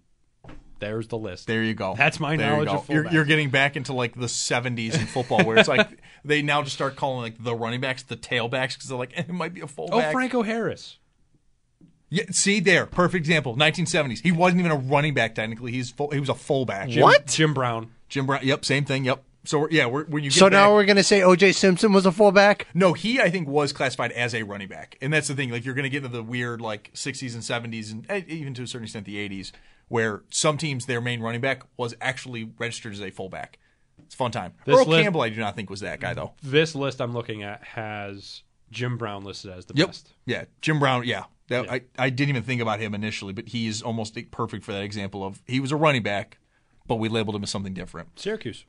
[0.81, 1.47] there's the list.
[1.47, 1.95] There you go.
[1.97, 2.77] That's my There you knowledge go.
[2.77, 5.89] of You're, you're getting back into like the 70s in football, where it's like
[6.25, 9.29] they now just start calling like the running backs the tailbacks because they're like it
[9.31, 10.09] might be a fullback.
[10.09, 10.13] oh.
[10.13, 10.99] Franco Harris.
[12.11, 13.57] Yeah, see there, perfect example.
[13.57, 14.21] 1970s.
[14.21, 15.73] He wasn't even a running back technically.
[15.73, 16.89] He's full, he was a fullback.
[16.89, 17.91] Jim, Jim Brown.
[18.09, 18.41] Jim Brown.
[18.45, 19.05] Yep, same thing.
[19.05, 19.23] Yep.
[19.47, 21.53] So we're, yeah, we're, when you get So back, now we're going to say O.J.
[21.53, 22.67] Simpson was a fullback.
[22.73, 25.51] no, he I think was classified as a running back, and that's the thing.
[25.51, 27.43] Like you're going to get into the weird like 60s and
[27.75, 29.53] 70s, and eh, even to a certain extent the 80s,
[29.89, 33.59] where some teams their main running back was actually registered as a fullback.
[34.05, 34.53] It's a fun time.
[34.65, 36.33] This Earl list- Campbell, I do not think was that guy though.
[36.43, 39.87] This list I'm looking at has Jim Brown listed as the Yep.
[39.89, 40.13] best.
[40.27, 41.05] Yeah, Jim Brown.
[41.05, 44.73] Yeah, that, I I didn't even think about him initially, but he's almost perfect for
[44.73, 46.39] that example of he was a running back,
[46.87, 48.19] but we labeled him as something different.
[48.19, 48.65] Syracuse.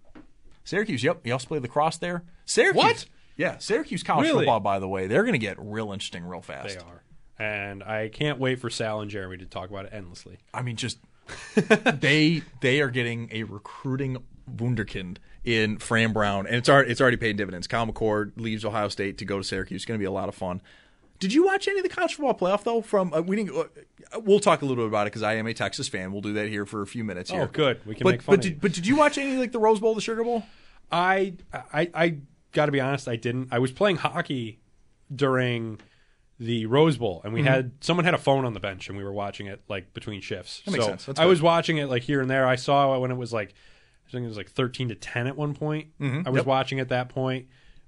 [0.63, 1.03] Syracuse.
[1.03, 2.23] Yep, he also played lacrosse there.
[2.45, 2.75] Syracuse.
[2.83, 3.05] What?
[3.37, 4.39] Yeah, Syracuse college Really?
[4.45, 4.59] football.
[4.61, 6.69] By the way, they're going to get real interesting real fast.
[6.79, 7.03] They are.
[7.37, 10.37] And I can't wait for Sal and Jeremy to talk about it endlessly.
[10.53, 10.99] I mean, just
[11.55, 17.17] they they are getting a recruiting wunderkind in Fran Brown, and it's already it's already
[17.17, 17.67] paying dividends.
[17.67, 19.79] Kyle McCord leaves Ohio State to go to Syracuse.
[19.79, 20.61] It's going to be a lot of fun.
[21.19, 22.81] Did you watch any of the college football playoff though?
[22.81, 23.55] From uh, we didn't.
[23.55, 26.11] Uh, we'll talk a little bit about it because I am a Texas fan.
[26.11, 27.31] We'll do that here for a few minutes.
[27.31, 27.79] Oh, good.
[27.85, 28.57] We can but, make fun But did, you.
[28.61, 30.43] but did you watch any like the Rose Bowl, the Sugar Bowl?
[30.91, 32.17] I I I
[32.51, 33.49] got to be honest, I didn't.
[33.51, 34.59] I was playing hockey
[35.13, 35.79] during
[36.39, 37.45] the Rose Bowl, and we Mhm.
[37.47, 40.19] had someone had a phone on the bench, and we were watching it like between
[40.21, 40.61] shifts.
[40.65, 41.05] That makes so sense.
[41.05, 41.29] That's I good.
[41.29, 42.45] was watching it like here and there.
[42.45, 43.53] I saw it when it was like
[44.07, 45.87] I think it was like thirteen to ten at one point.
[45.99, 46.27] Mhm.
[46.27, 46.45] I was Yep.
[46.45, 47.47] watching at that point,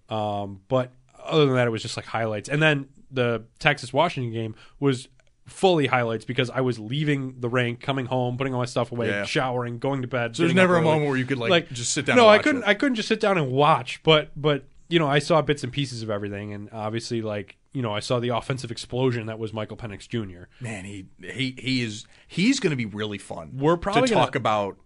[0.10, 0.92] um, but
[1.24, 2.50] other than that, it was just like highlights.
[2.50, 5.10] And then the Texas Washington game was
[5.46, 9.08] fully highlights because I was leaving the rink, coming home, putting all my stuff away,
[9.10, 9.24] Yeah.
[9.26, 10.36] showering, going to bed.
[10.36, 12.44] So there's never a moment where you could, like, just sit down No, and I
[12.44, 12.64] couldn't.
[12.64, 12.68] it.
[12.68, 15.72] I couldn't just sit down and watch, but but you know, I saw bits and
[15.74, 19.54] pieces of everything, and obviously, like you know, I saw the offensive explosion that was
[19.54, 20.46] Michael Penix Jr.
[20.62, 23.52] Man, he he he is he's going to be really fun.
[23.58, 24.78] We're probably to gonna- talk about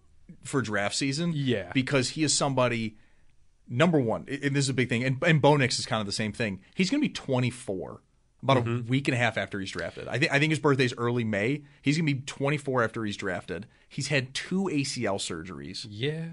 [0.44, 1.32] for draft season.
[1.34, 1.70] Yeah.
[1.74, 2.96] because he is somebody.
[3.68, 6.06] Number one, and this is a big thing, and, and Bo Nix is kind of
[6.06, 6.60] the same thing.
[6.74, 8.02] He's going to be 24
[8.42, 8.88] about a Mm-hmm.
[8.88, 10.08] week and a half after he's drafted.
[10.08, 11.62] I think I think his birthday's early May.
[11.80, 13.66] He's going to be 24 after he's drafted.
[13.88, 15.86] He's had two ACL surgeries.
[15.88, 16.24] Yeah.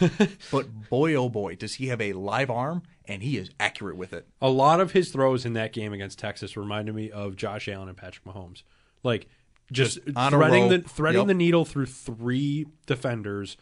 [0.50, 4.12] but boy, oh boy, does he have a live arm, and he is accurate with
[4.12, 4.26] it.
[4.40, 7.88] A lot of his throws in that game against Texas reminded me of Josh Allen
[7.88, 8.62] and Patrick Mahomes.
[9.02, 9.26] Like
[9.72, 11.26] just, Just threading the threading Yep.
[11.28, 13.56] the needle through three defenders,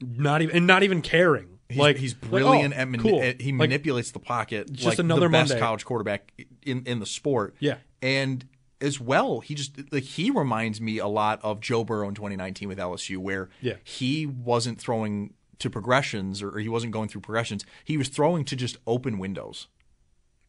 [0.00, 1.58] not even and not even caring.
[1.68, 3.20] He's, like he's like, brilliant oh, at mani- cool.
[3.22, 5.60] he Like, manipulates the pocket just like another the best Monday.
[5.64, 6.32] college quarterback
[6.64, 7.54] in in the sport.
[7.60, 7.76] Yeah.
[8.02, 8.44] and
[8.80, 12.68] as well, he just like he reminds me a lot of Joe Burrow in 2019
[12.68, 13.74] with LSU, where Yeah.
[13.82, 17.64] he wasn't throwing to progressions or he wasn't going through progressions.
[17.84, 19.68] He was throwing to just open windows.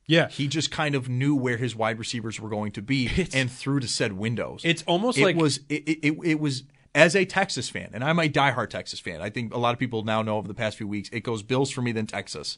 [0.07, 3.49] Yeah, he just kind of knew where his wide receivers were going to be and
[3.49, 4.61] threw to said windows.
[4.63, 6.63] It's almost it like- was it, it, it, it was
[6.93, 9.21] as a Texas fan, and I'm a diehard Texas fan.
[9.21, 11.41] I think a lot of people now know over the past few weeks it goes
[11.43, 12.57] Bills for me then Texas.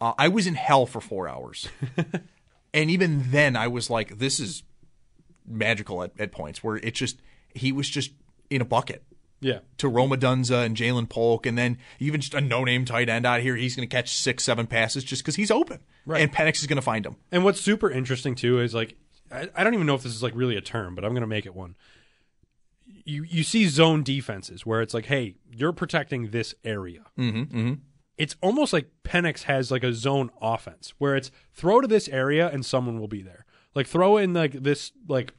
[0.00, 1.68] Uh, I was in hell for four hours,
[2.74, 4.62] and even then I was like, this is
[5.46, 7.20] magical at, at points where it just
[7.54, 8.12] he was just
[8.50, 9.02] in a bucket.
[9.42, 9.58] Yeah.
[9.78, 13.40] To Rome Odunze and Ja'Lynn Polk, and then even just a no-name tight end out
[13.40, 16.22] here, he's going to catch six, seven passes just because he's open, Right.
[16.22, 17.16] and Penix is going to find him.
[17.30, 18.94] And what's super interesting too is like
[19.30, 21.22] I, I don't even know if this is like really a term, but I'm going
[21.22, 21.74] to make it one.
[23.04, 27.04] You you see zone defenses where it's like, hey, you're protecting this area.
[27.18, 27.72] Mm-hmm, mm-hmm.
[28.18, 32.48] It's almost like Penix has like a zone offense where it's throw to this area
[32.48, 33.44] and someone will be there.
[33.74, 35.32] Like throw in like this like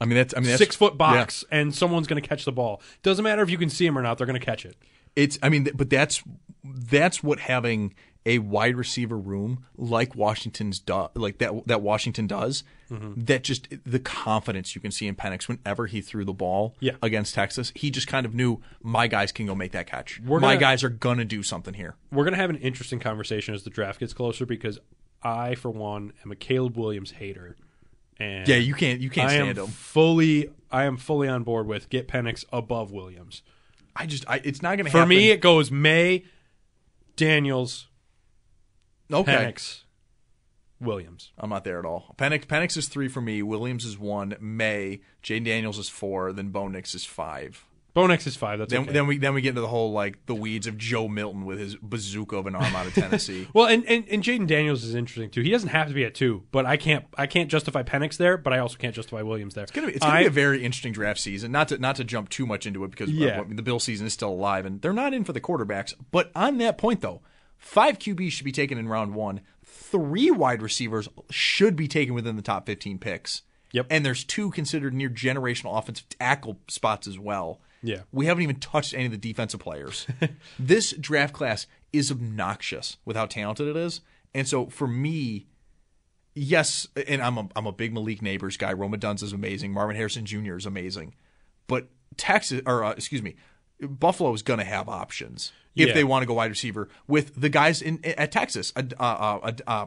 [0.00, 2.52] I mean that's I mean that's, six foot box and someone's going to catch the
[2.52, 2.80] ball.
[3.02, 4.76] Doesn't matter if you can see him or not; they're going to catch it.
[5.16, 6.22] It's I mean, but that's
[6.64, 7.94] that's what having
[8.26, 12.64] a wide receiver room like Washington's do, like that that Washington does.
[12.90, 13.26] Mhm.
[13.26, 16.92] That just the confidence you can see in Penix whenever he threw the ball Yeah.
[17.02, 20.20] against Texas, he just kind of knew my guys can go make that catch.
[20.20, 21.94] We're my gonna- guys are gonna do something here.
[22.10, 24.78] We're going to have an interesting conversation as the draft gets closer because
[25.22, 27.56] I, for one, am a Caleb Williams hater.
[28.20, 29.66] And Yeah, you can't- you can't I am stand him.
[29.68, 33.42] Fully, I am fully on board with get Penix above Williams.
[33.96, 34.92] I just, I, it's not gonna happen.
[34.92, 35.08] For happen.
[35.08, 36.24] me, it goes Maye,
[37.16, 37.88] Daniels,
[39.12, 39.32] Okay.
[39.32, 39.82] Penix,
[40.80, 41.32] Williams.
[41.36, 42.14] I'm not there at all.
[42.16, 43.42] Penix, Penix is three for me.
[43.42, 44.36] Williams is one.
[44.40, 46.32] Maye, Jane Daniels is four.
[46.32, 47.64] Then Bo Nix is five.
[47.92, 48.58] Bo Nix is five.
[48.58, 48.92] That's then, okay.
[48.92, 51.58] then we then we get into the whole like the weeds of Joe Milton with
[51.58, 53.48] his bazooka of an arm out of Tennessee.
[53.54, 55.40] Well, and, and, and Jayden Daniels is interesting too.
[55.40, 58.36] He doesn't have to be at two, but I can't I can't justify Penix there,
[58.36, 59.64] but I also can't justify Williams there.
[59.64, 61.50] It's gonna be, it's gonna I- be a very interesting draft season.
[61.50, 63.42] Not to not to jump too much into it because Yeah.
[63.48, 65.94] The Bill season is still alive and they're not in for the quarterbacks.
[66.10, 67.22] But on that point though,
[67.56, 69.40] five QBs should be taken in round one.
[69.64, 73.42] Three wide receivers should be taken within the top fifteen picks.
[73.72, 73.86] Yep.
[73.90, 77.60] And there's two considered near generational offensive tackle spots as well.
[77.82, 78.02] Yeah.
[78.12, 80.06] We haven't even touched any of the defensive players.
[80.58, 84.00] this draft class is obnoxious with how talented it is.
[84.34, 85.46] And so for me,
[86.34, 88.72] yes, and I'm a, I'm a big Malik Nabers guy.
[88.72, 89.72] Rome Odunze is amazing.
[89.72, 90.56] Marvin Harrison Jr.
[90.56, 91.14] is amazing.
[91.66, 93.36] But Texas, or uh, excuse me,
[93.80, 95.94] Buffalo is going to have options if Yeah.
[95.94, 99.52] they want to go wide receiver with the guys in at Texas, uh, uh, uh,
[99.66, 99.86] uh,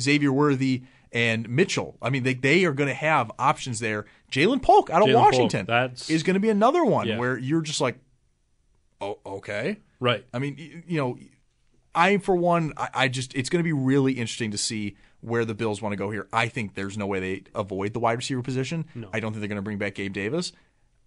[0.00, 0.82] Xavier Worthy
[1.14, 1.96] and Mitchell.
[2.02, 4.04] I mean, they they are going to have options there.
[4.30, 7.18] Ja'Lynn Polk out of Polk, Washington that's- is going to be another one Yeah.
[7.18, 7.98] where you're just like,
[9.00, 10.24] oh, okay, right.
[10.34, 11.16] I mean, you know,
[11.94, 15.44] I for one, I, I just it's going to be really interesting to see where
[15.44, 16.26] the Bills want to go here.
[16.32, 18.84] I think there's no way they avoid the wide receiver position.
[18.94, 19.08] No.
[19.12, 20.52] I don't think they're going to bring back Gabe Davis.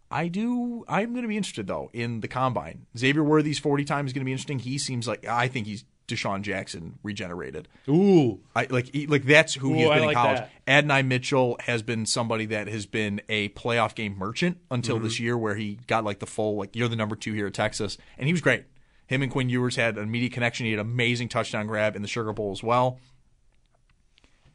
[0.09, 0.85] I do.
[0.87, 2.85] I'm going to be interested though in the combine.
[2.97, 4.59] Xavier Worthy's 40 time is going to be interesting.
[4.59, 7.67] He seems like I think he's DeSean Jackson regenerated.
[7.89, 10.37] Ooh, I like he, like that's who he's Ooh, I been in like college.
[10.39, 10.51] that.
[10.67, 15.03] Adonai Mitchell has been somebody that has been a playoff game merchant until Mm-hmm.
[15.05, 17.53] this year, where he got like the full like you're the number two here at
[17.53, 18.63] Texas, and he was great.
[19.07, 20.65] Him and Quinn Ewers had an immediate connection.
[20.65, 22.99] He had an amazing touchdown grab in the Sugar Bowl as well.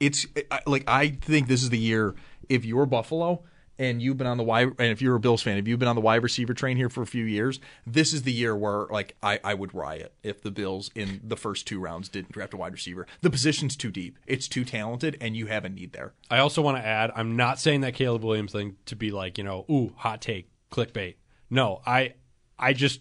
[0.01, 2.15] It's I- like I think this is the year
[2.49, 3.45] if you're Buffalo
[3.79, 5.89] and you've been on the wide and if you're a Bills fan, if you've been
[5.89, 8.87] on the wide receiver train here for a few years, this is the year where
[8.91, 12.55] like I, I would riot if the Bills in the first two rounds didn't draft
[12.55, 13.07] a wide receiver.
[13.21, 16.13] The position's too deep, it's too talented, and you have a need there.
[16.31, 19.39] I also want to add, I'm not saying that Caleb Williams thing to be like,
[19.39, 21.17] you know, ooh, hot take, clickbait.
[21.51, 22.15] No, I,
[22.59, 23.01] I just,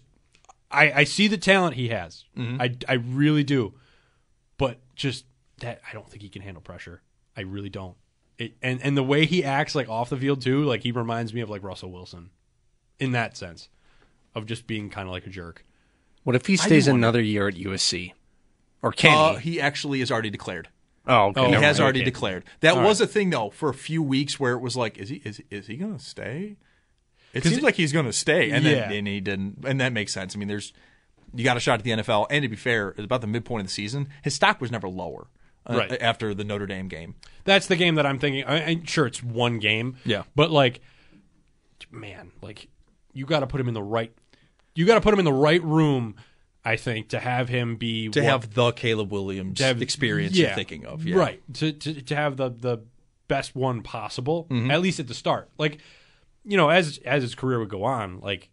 [0.70, 2.24] I, I see the talent he has.
[2.36, 2.60] Mm-hmm.
[2.60, 3.74] I, I really do,
[4.58, 5.24] but just
[5.60, 7.02] that I don't think he can handle pressure.
[7.36, 7.96] I really don't.
[8.44, 11.32] It, and and the way he acts like off the field too, like he reminds
[11.34, 12.30] me of like Russell Wilson,
[12.98, 13.68] in that sense,
[14.34, 15.64] of just being kind of like a jerk.
[16.24, 18.12] What if he I do stays wonder- another year at USC?
[18.82, 19.52] Or can Uh, he?
[19.52, 20.68] he actually is already declared.
[21.06, 21.46] Oh, okay.
[21.48, 21.80] he has mind.
[21.80, 22.04] already Okay.
[22.06, 22.44] declared.
[22.60, 23.08] That All was right.
[23.08, 25.66] a thing though for a few weeks where it was like, is he is is
[25.66, 26.56] he going to stay?
[27.34, 28.88] It seems it- like he's going to stay, and Yeah.
[28.88, 30.34] then and he didn't, and that makes sense.
[30.34, 30.72] I mean, there's
[31.34, 33.66] you got a shot at the NFL, and to be fair, about the midpoint of
[33.68, 35.28] the season, his stock was never lower.
[35.68, 36.02] Uh, Right.
[36.02, 37.14] after the Notre Dame game.
[37.44, 38.44] That's the game that I'm thinking.
[38.44, 39.96] I, I, sure, it's one game.
[40.04, 40.22] Yeah.
[40.34, 40.80] but like,
[41.90, 42.68] man, like
[43.12, 44.12] you got to put him in the right.
[44.74, 46.16] You got to put him in the right room.
[46.64, 50.46] I think to have him be To what- have the Caleb Williams have- experience yeah,
[50.48, 51.16] you're thinking of, yeah.
[51.16, 51.42] right?
[51.54, 52.78] To, to to have the the
[53.28, 54.70] best one possible, Mhm.
[54.70, 55.50] at least at the start.
[55.58, 55.78] Like,
[56.44, 58.48] you know, as as his career would go on, like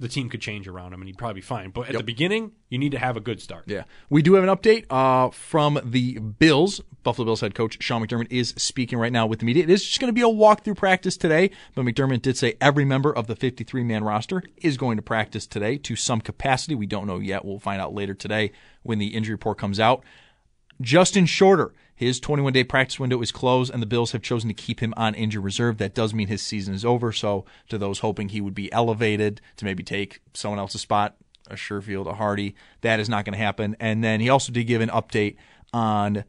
[0.00, 1.70] the team could change around him and he'd probably be fine.
[1.70, 2.00] But at Yep.
[2.00, 3.64] the beginning, you need to have a good start.
[3.66, 3.84] Yeah.
[4.10, 6.80] We do have an update uh, from the Bills.
[7.02, 9.62] Buffalo Bills head coach Sean McDermott is speaking right now with the media.
[9.62, 12.84] It is just going to be a walkthrough practice today, but McDermott did say every
[12.84, 16.74] member of the 53 man roster is going to practice today to some capacity.
[16.74, 17.44] We don't know yet.
[17.44, 20.02] We'll find out later today when the injury report comes out.
[20.80, 24.54] Justin Shorter, his 21 day practice window is closed, and the Bills have chosen to
[24.54, 25.78] keep him on injured reserve.
[25.78, 27.12] That does mean his season is over.
[27.12, 31.16] So, to those hoping he would be elevated to maybe take someone else's spot,
[31.48, 33.76] a Sherfield, a Hardy, that is not going to happen.
[33.80, 35.36] And then he also did give an update
[35.72, 36.24] on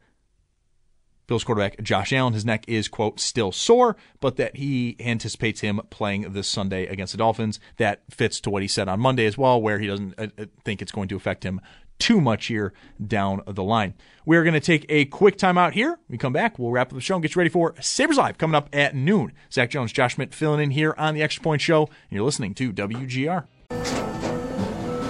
[1.26, 2.32] Bills quarterback Josh Allen.
[2.32, 7.12] His neck is, quote, still sore, but that he anticipates him playing this Sunday against
[7.12, 7.60] the Dolphins.
[7.76, 10.46] That fits to what he said on Monday as well, where he doesn't uh, uh,
[10.64, 11.60] think it's going to affect him
[11.98, 12.72] too much here
[13.04, 13.94] down the line.
[14.24, 15.98] We're going to take a quick timeout here.
[16.08, 18.38] We come back, we'll wrap up the show and get you ready for Sabres Live
[18.38, 19.32] coming up at noon.
[19.52, 22.54] Zach Jones, Josh Schmidt filling in here on the Extra Point Show, and you're listening
[22.54, 23.46] to WGR.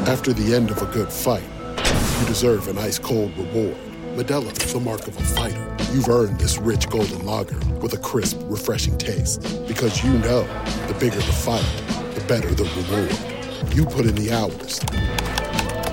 [0.08, 1.42] After the end of a good fight,
[2.20, 3.76] you deserve an ice cold reward.
[4.16, 5.76] Modelo is the mark of a fighter.
[5.92, 9.42] You've earned this rich golden lager with a crisp, refreshing taste.
[9.68, 10.42] Because you know
[10.88, 11.64] the bigger the fight,
[12.14, 13.74] the better the reward.
[13.76, 14.80] You put in the hours,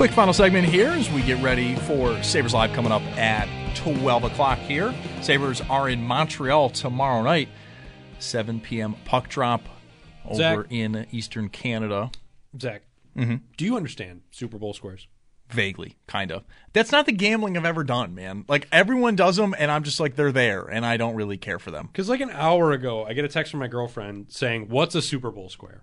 [0.00, 3.46] Quick final segment here as we get ready for Sabres Live coming up at
[3.76, 4.94] 12 o'clock here.
[5.20, 7.50] Sabres are in Montreal tomorrow night,
[8.18, 8.94] 7 p.m.
[9.04, 9.60] puck drop
[10.24, 10.66] over Zach.
[10.70, 12.10] in Eastern Canada.
[12.58, 12.80] Zach,
[13.14, 13.44] mm-hmm.
[13.58, 15.06] do you understand Super Bowl squares?
[15.50, 16.44] Vaguely, kind of.
[16.72, 18.46] That's not the gambling I've ever done, man.
[18.48, 21.58] Like, everyone does them, and I'm just like, they're there, and I don't really care
[21.58, 21.88] for them.
[21.92, 25.02] Because like an hour ago, I get a text from my girlfriend saying, "What's a
[25.02, 25.82] Super Bowl square?"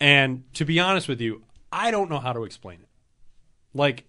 [0.00, 2.88] And to be honest with you, I don't know how to explain it.
[3.74, 4.04] Like,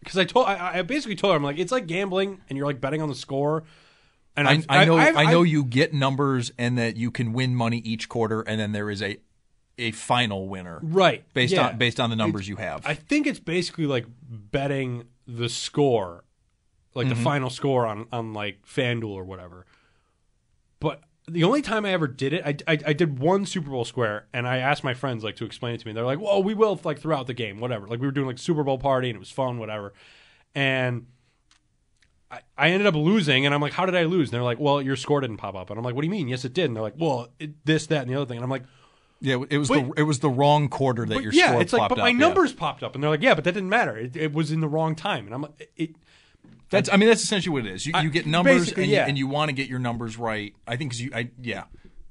[0.00, 2.66] because I told, I, I basically told her, I'm like, it's like gambling, and you're
[2.66, 3.64] like betting on the score.
[4.36, 7.10] And I, I've- I know, I've- I know I've- you get numbers, and that you
[7.10, 9.18] can win money each quarter, and then there is a
[9.80, 11.68] a final winner, right Based yeah.
[11.68, 12.84] on based on the numbers It's- you have.
[12.84, 16.24] I think it's basically like betting the score,
[16.94, 17.22] like the Mhm.
[17.22, 19.66] final score on on like FanDuel or whatever.
[20.80, 23.84] But the only time I ever did it, I, I, I did one Super Bowl
[23.84, 25.92] square, and I asked my friends like to explain it to me.
[25.92, 28.38] They're like, "Well, we will like throughout the game, whatever." Like we were doing like
[28.38, 29.92] Super Bowl party, and it was fun, whatever.
[30.54, 31.06] And
[32.30, 34.58] I, I ended up losing, and I'm like, "How did I lose?" And they're like,
[34.60, 36.52] "Well, your score didn't pop up." And I'm like, "What do you mean?" Yes, it
[36.52, 36.66] did.
[36.66, 38.64] And they're like, "Well, it, this, that, and the other thing." And I'm like,
[39.20, 41.72] Yeah, it was But- the it was the wrong quarter that your yeah, score it's
[41.72, 42.18] like, but my yeah.
[42.18, 43.96] numbers popped up, and they're like, "Yeah, but that didn't matter.
[43.96, 45.90] It, it was in the wrong time." And I'm like, "It."
[46.70, 47.86] That's I mean that's essentially what it is.
[47.86, 49.04] You, I- you get numbers and, yeah.
[49.04, 50.54] you, and you want to get your numbers right.
[50.66, 51.64] I think 'cause you I yeah,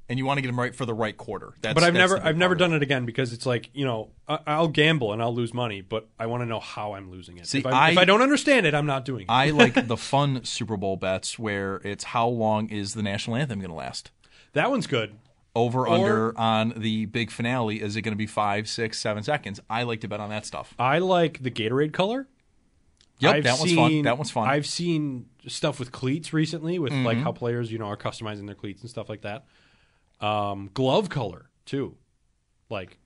[0.10, 1.54] and you want to get them right for the right quarter.
[1.62, 4.40] That's, but I've never I've never done it again because it's like you know I,
[4.48, 7.46] I'll gamble and I'll lose money, but I want to know how I'm losing it.
[7.48, 9.26] See, if, I, if I don't understand it, I'm not doing it.
[9.26, 9.32] it.
[9.32, 13.60] I like the fun Super Bowl bets where it's how long is the national anthem
[13.60, 14.12] going to last?
[14.54, 15.14] that one's good.
[15.54, 19.22] Over Or- under on the big finale is it going to be five, six, seven
[19.24, 19.60] seconds?
[19.70, 20.74] I like to bet on that stuff.
[20.80, 22.28] I like the Gatorade color.
[23.20, 24.02] Yep, I've that one's fun.
[24.04, 24.48] That one's fun.
[24.48, 27.24] I've seen stuff with cleats recently, with like Mhm.
[27.24, 29.46] how players you know are customizing their cleats and stuff like that.
[30.20, 31.96] Um, glove color too,
[32.70, 32.98] like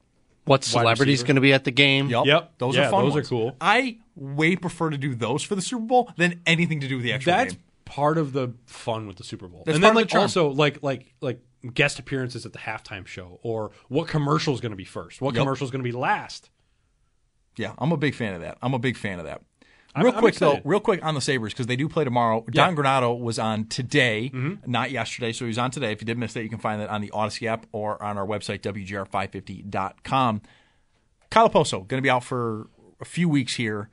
[0.46, 2.10] What wide celebrity's going to be at the game?
[2.10, 2.26] Yep.
[2.26, 2.52] Yep.
[2.58, 3.06] Those Yeah, are fun.
[3.06, 3.56] those are cool.
[3.62, 7.04] I way prefer to do those for the Super Bowl than anything to do with
[7.04, 7.38] the actual game.
[7.40, 7.64] That's game.
[7.86, 9.64] part of the fun with the Super Bowl.
[9.66, 10.22] That's and part then of the like charm.
[10.24, 11.40] also like like like
[11.74, 15.36] guest appearances at the halftime show or what commercial is going to be first, what
[15.36, 15.42] Yep.
[15.44, 16.50] commercial is going to be last.
[17.58, 18.58] Yeah, I'm a big fan of that.
[18.62, 19.42] I'm a big fan of that.
[19.96, 22.46] I'm- Real I'm quick though, real quick on the Sabres because they do play tomorrow.
[22.52, 22.68] Yeah.
[22.70, 22.76] Mm-hmm.
[22.76, 24.32] Don Granato was on today,
[24.66, 25.92] not yesterday, so he was on today.
[25.92, 28.18] If you did miss that, you can find that on the Audacy app or on
[28.18, 30.42] our website wgr550.com.
[31.30, 32.68] Kyle Okposo going to be out for
[33.00, 33.90] a few weeks here.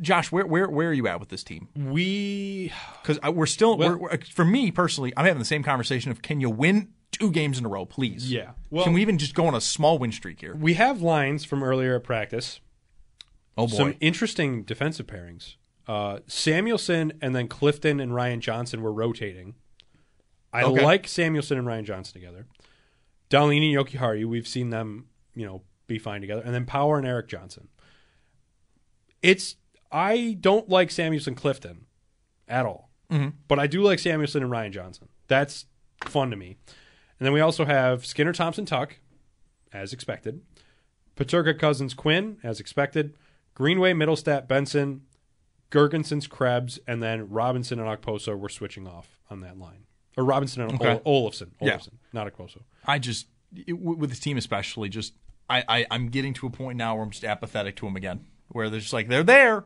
[0.00, 1.68] Josh, where where where are you at with this team?
[1.76, 6.10] We because we're still Well- we're, we're- for me personally, I'm having the same conversation
[6.10, 8.30] of can you win two games in a row, please?
[8.32, 8.52] Yeah.
[8.70, 10.54] Well- can we even just go on a small win streak here?
[10.56, 12.60] We have lines from earlier at practice.
[13.56, 15.56] Oh boy, Some interesting defensive pairings.
[15.86, 19.54] Uh, Samuelsson and then Clifton and Ryan Johnson were rotating.
[20.52, 20.84] I Okay.
[20.84, 22.46] like Samuelsson and Ryan Johnson together.
[23.30, 26.42] Dahlin and Jokiharju, we've seen them, you know, be fine together.
[26.44, 27.68] And then Power and Erik Johnson.
[29.22, 29.56] It's
[29.90, 31.86] I don't like Samuelsson Clifton
[32.48, 32.90] at all.
[33.10, 33.34] Mhm.
[33.48, 35.08] But I do like Samuelsson and Ryan Johnson.
[35.28, 35.66] That's
[36.04, 36.56] fun to me.
[37.18, 38.94] And then we also have Skinner Thompson Tuch,
[39.72, 40.40] as expected.
[41.16, 43.14] Peterka Cozens Quinn, as expected.
[43.54, 45.02] Greenway, Mittelstadt, Benson,
[45.70, 49.84] Girgensons, Krebs, and then Robinson and Okposo were switching off on that line.
[50.16, 51.00] Or Robinson and Okay.
[51.04, 51.50] Ol- Olofsson.
[51.60, 51.78] Yeah.
[52.12, 52.58] Not Okposo.
[52.86, 53.26] I just
[53.66, 55.14] it, with this team especially, just
[55.48, 58.26] I, I I'm getting to a point now where I'm just apathetic to them again,
[58.48, 59.64] where they're just like they're there.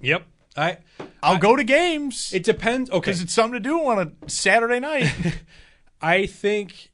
[0.00, 0.24] Yep.
[0.56, 0.78] I
[1.22, 2.32] I'll go to games.
[2.32, 2.90] It depends.
[2.90, 2.98] Okay.
[3.00, 5.12] because it's something to do on a Saturday night.
[6.00, 6.90] I think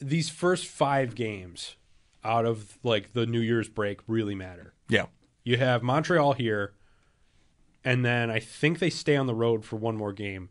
[0.00, 1.76] these first five games
[2.22, 4.72] out of like the New Year's break really matter.
[4.88, 5.06] yeah,
[5.44, 6.72] You have Montreal here,
[7.84, 10.48] and then I think they stay on the road for one more game.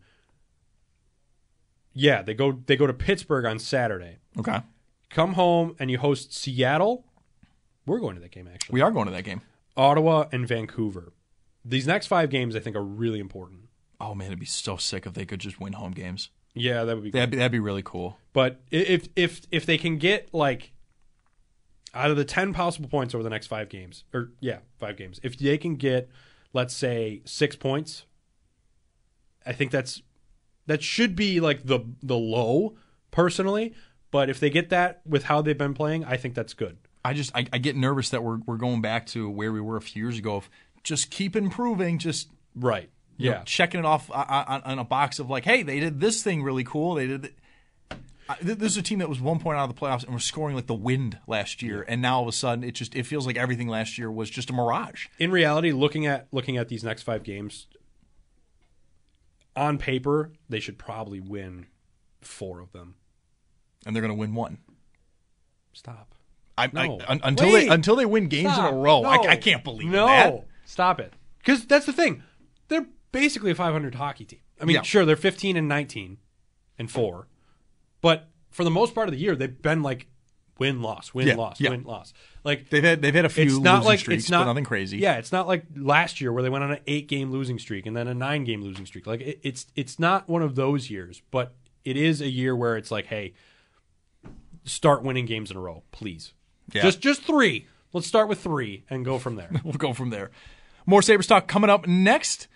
[1.94, 4.18] Yeah, they go they go to Pittsburgh on Saturday.
[4.38, 4.62] okay,
[5.10, 7.06] Come home and you host Seattle.
[7.86, 8.74] We're going to that game actually.
[8.74, 9.42] we are going to that game.
[9.76, 11.14] Ottawa and Vancouver.
[11.66, 13.62] These next five games I think are really important.
[14.00, 16.30] Oh man, it'd be so sick if they could just win home games.
[16.56, 17.12] Yeah, that would be.
[17.12, 18.18] That'd be, that'd be really cool.
[18.34, 20.73] But if if if they can get like
[21.94, 25.20] out of the ten possible points over the next five games, or yeah, five games,
[25.24, 26.10] if they can get,
[26.54, 28.06] let's say, six points,
[29.46, 30.02] I think that's
[30.68, 32.76] that should be like the the low
[33.12, 33.74] personally.
[34.12, 36.78] But if they get that with how they've been playing, I think that's good.
[37.04, 39.78] I just I, I get nervous that we're we're going back to where we were
[39.78, 40.36] a few years ago.
[40.38, 40.50] Of
[40.84, 42.90] just keep improving, just Right.
[43.18, 43.44] you know, Yeah.
[43.44, 46.44] checking it off on, on, on a box of like, hey, they did this thing
[46.44, 46.96] really cool.
[46.96, 47.22] They did.
[47.24, 47.36] th-
[48.42, 50.56] This is a team that was one point out of the playoffs and was scoring
[50.56, 53.26] like the wind last year, and now all of a sudden it just it feels
[53.28, 55.08] like everything last year was just a mirage.
[55.20, 57.68] in reality, looking at looking at these next five games,
[59.56, 61.68] on paper, they should probably win
[62.22, 62.96] four of them.
[63.86, 64.60] And they're going to win one.
[65.74, 66.16] Stop.
[66.58, 67.00] I, No.
[67.02, 68.70] I, un- until they until they win games Stop.
[68.72, 70.06] in a row, I, I can't believe no.
[70.08, 70.46] that.
[70.66, 71.14] Stop it.
[71.40, 72.24] Because that's the thing.
[72.70, 74.40] They're basically a 500 hockey team.
[74.62, 74.82] I mean, Yeah.
[74.84, 76.18] sure, they're 15 and 19
[76.80, 77.28] and four,
[78.04, 80.06] but for the most part of the year, they've been like
[80.60, 81.72] win loss, win Yeah, loss, yeah.
[81.72, 82.14] win loss.
[82.44, 84.52] Like They've had they've had a few it's not losing like streaks, it's not but
[84.52, 85.00] nothing crazy.
[85.00, 87.88] Yeah, it's not like last year where they went on an eight game losing streak
[87.88, 89.08] and then a nine game losing streak.
[89.08, 92.78] Like it, it's it's not one of those years, but it is a year where
[92.78, 93.34] it's like, hey,
[94.66, 96.34] start winning games in a row, please.
[96.72, 96.84] Yeah.
[96.84, 97.68] Just just three.
[97.94, 99.50] Let's start with three and go from there.
[99.64, 100.32] we'll go from there.
[100.86, 102.48] More Sabres talk coming up next.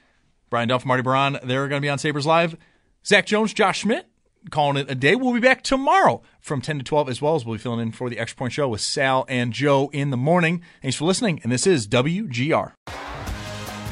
[0.50, 2.58] Brian Duff, Marty Biron, they're going to be on Sabres Live.
[3.06, 4.08] Zach Jones, Josh Schmidt,
[4.50, 5.16] calling it a day.
[5.16, 7.92] We'll be back tomorrow from 10 to 12 as well as we'll be filling in
[7.92, 10.62] for the Extra Point Show with Sal and Joe in the morning.
[10.82, 12.74] Thanks for listening, and this is WGR.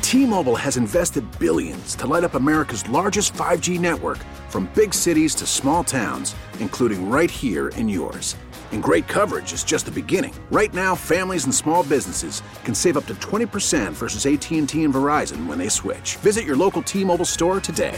[0.02, 4.20] T-Mobile has invested billions to light up America's largest 5G network
[4.50, 8.36] from big cities to small towns, including right here in yours.
[8.72, 10.34] And great coverage is just the beginning.
[10.52, 15.48] Right now, families and small businesses can save up to 20% versus AT&T and Verizon
[15.48, 16.18] when they switch.
[16.18, 17.98] Visit your local T-Mobile store today.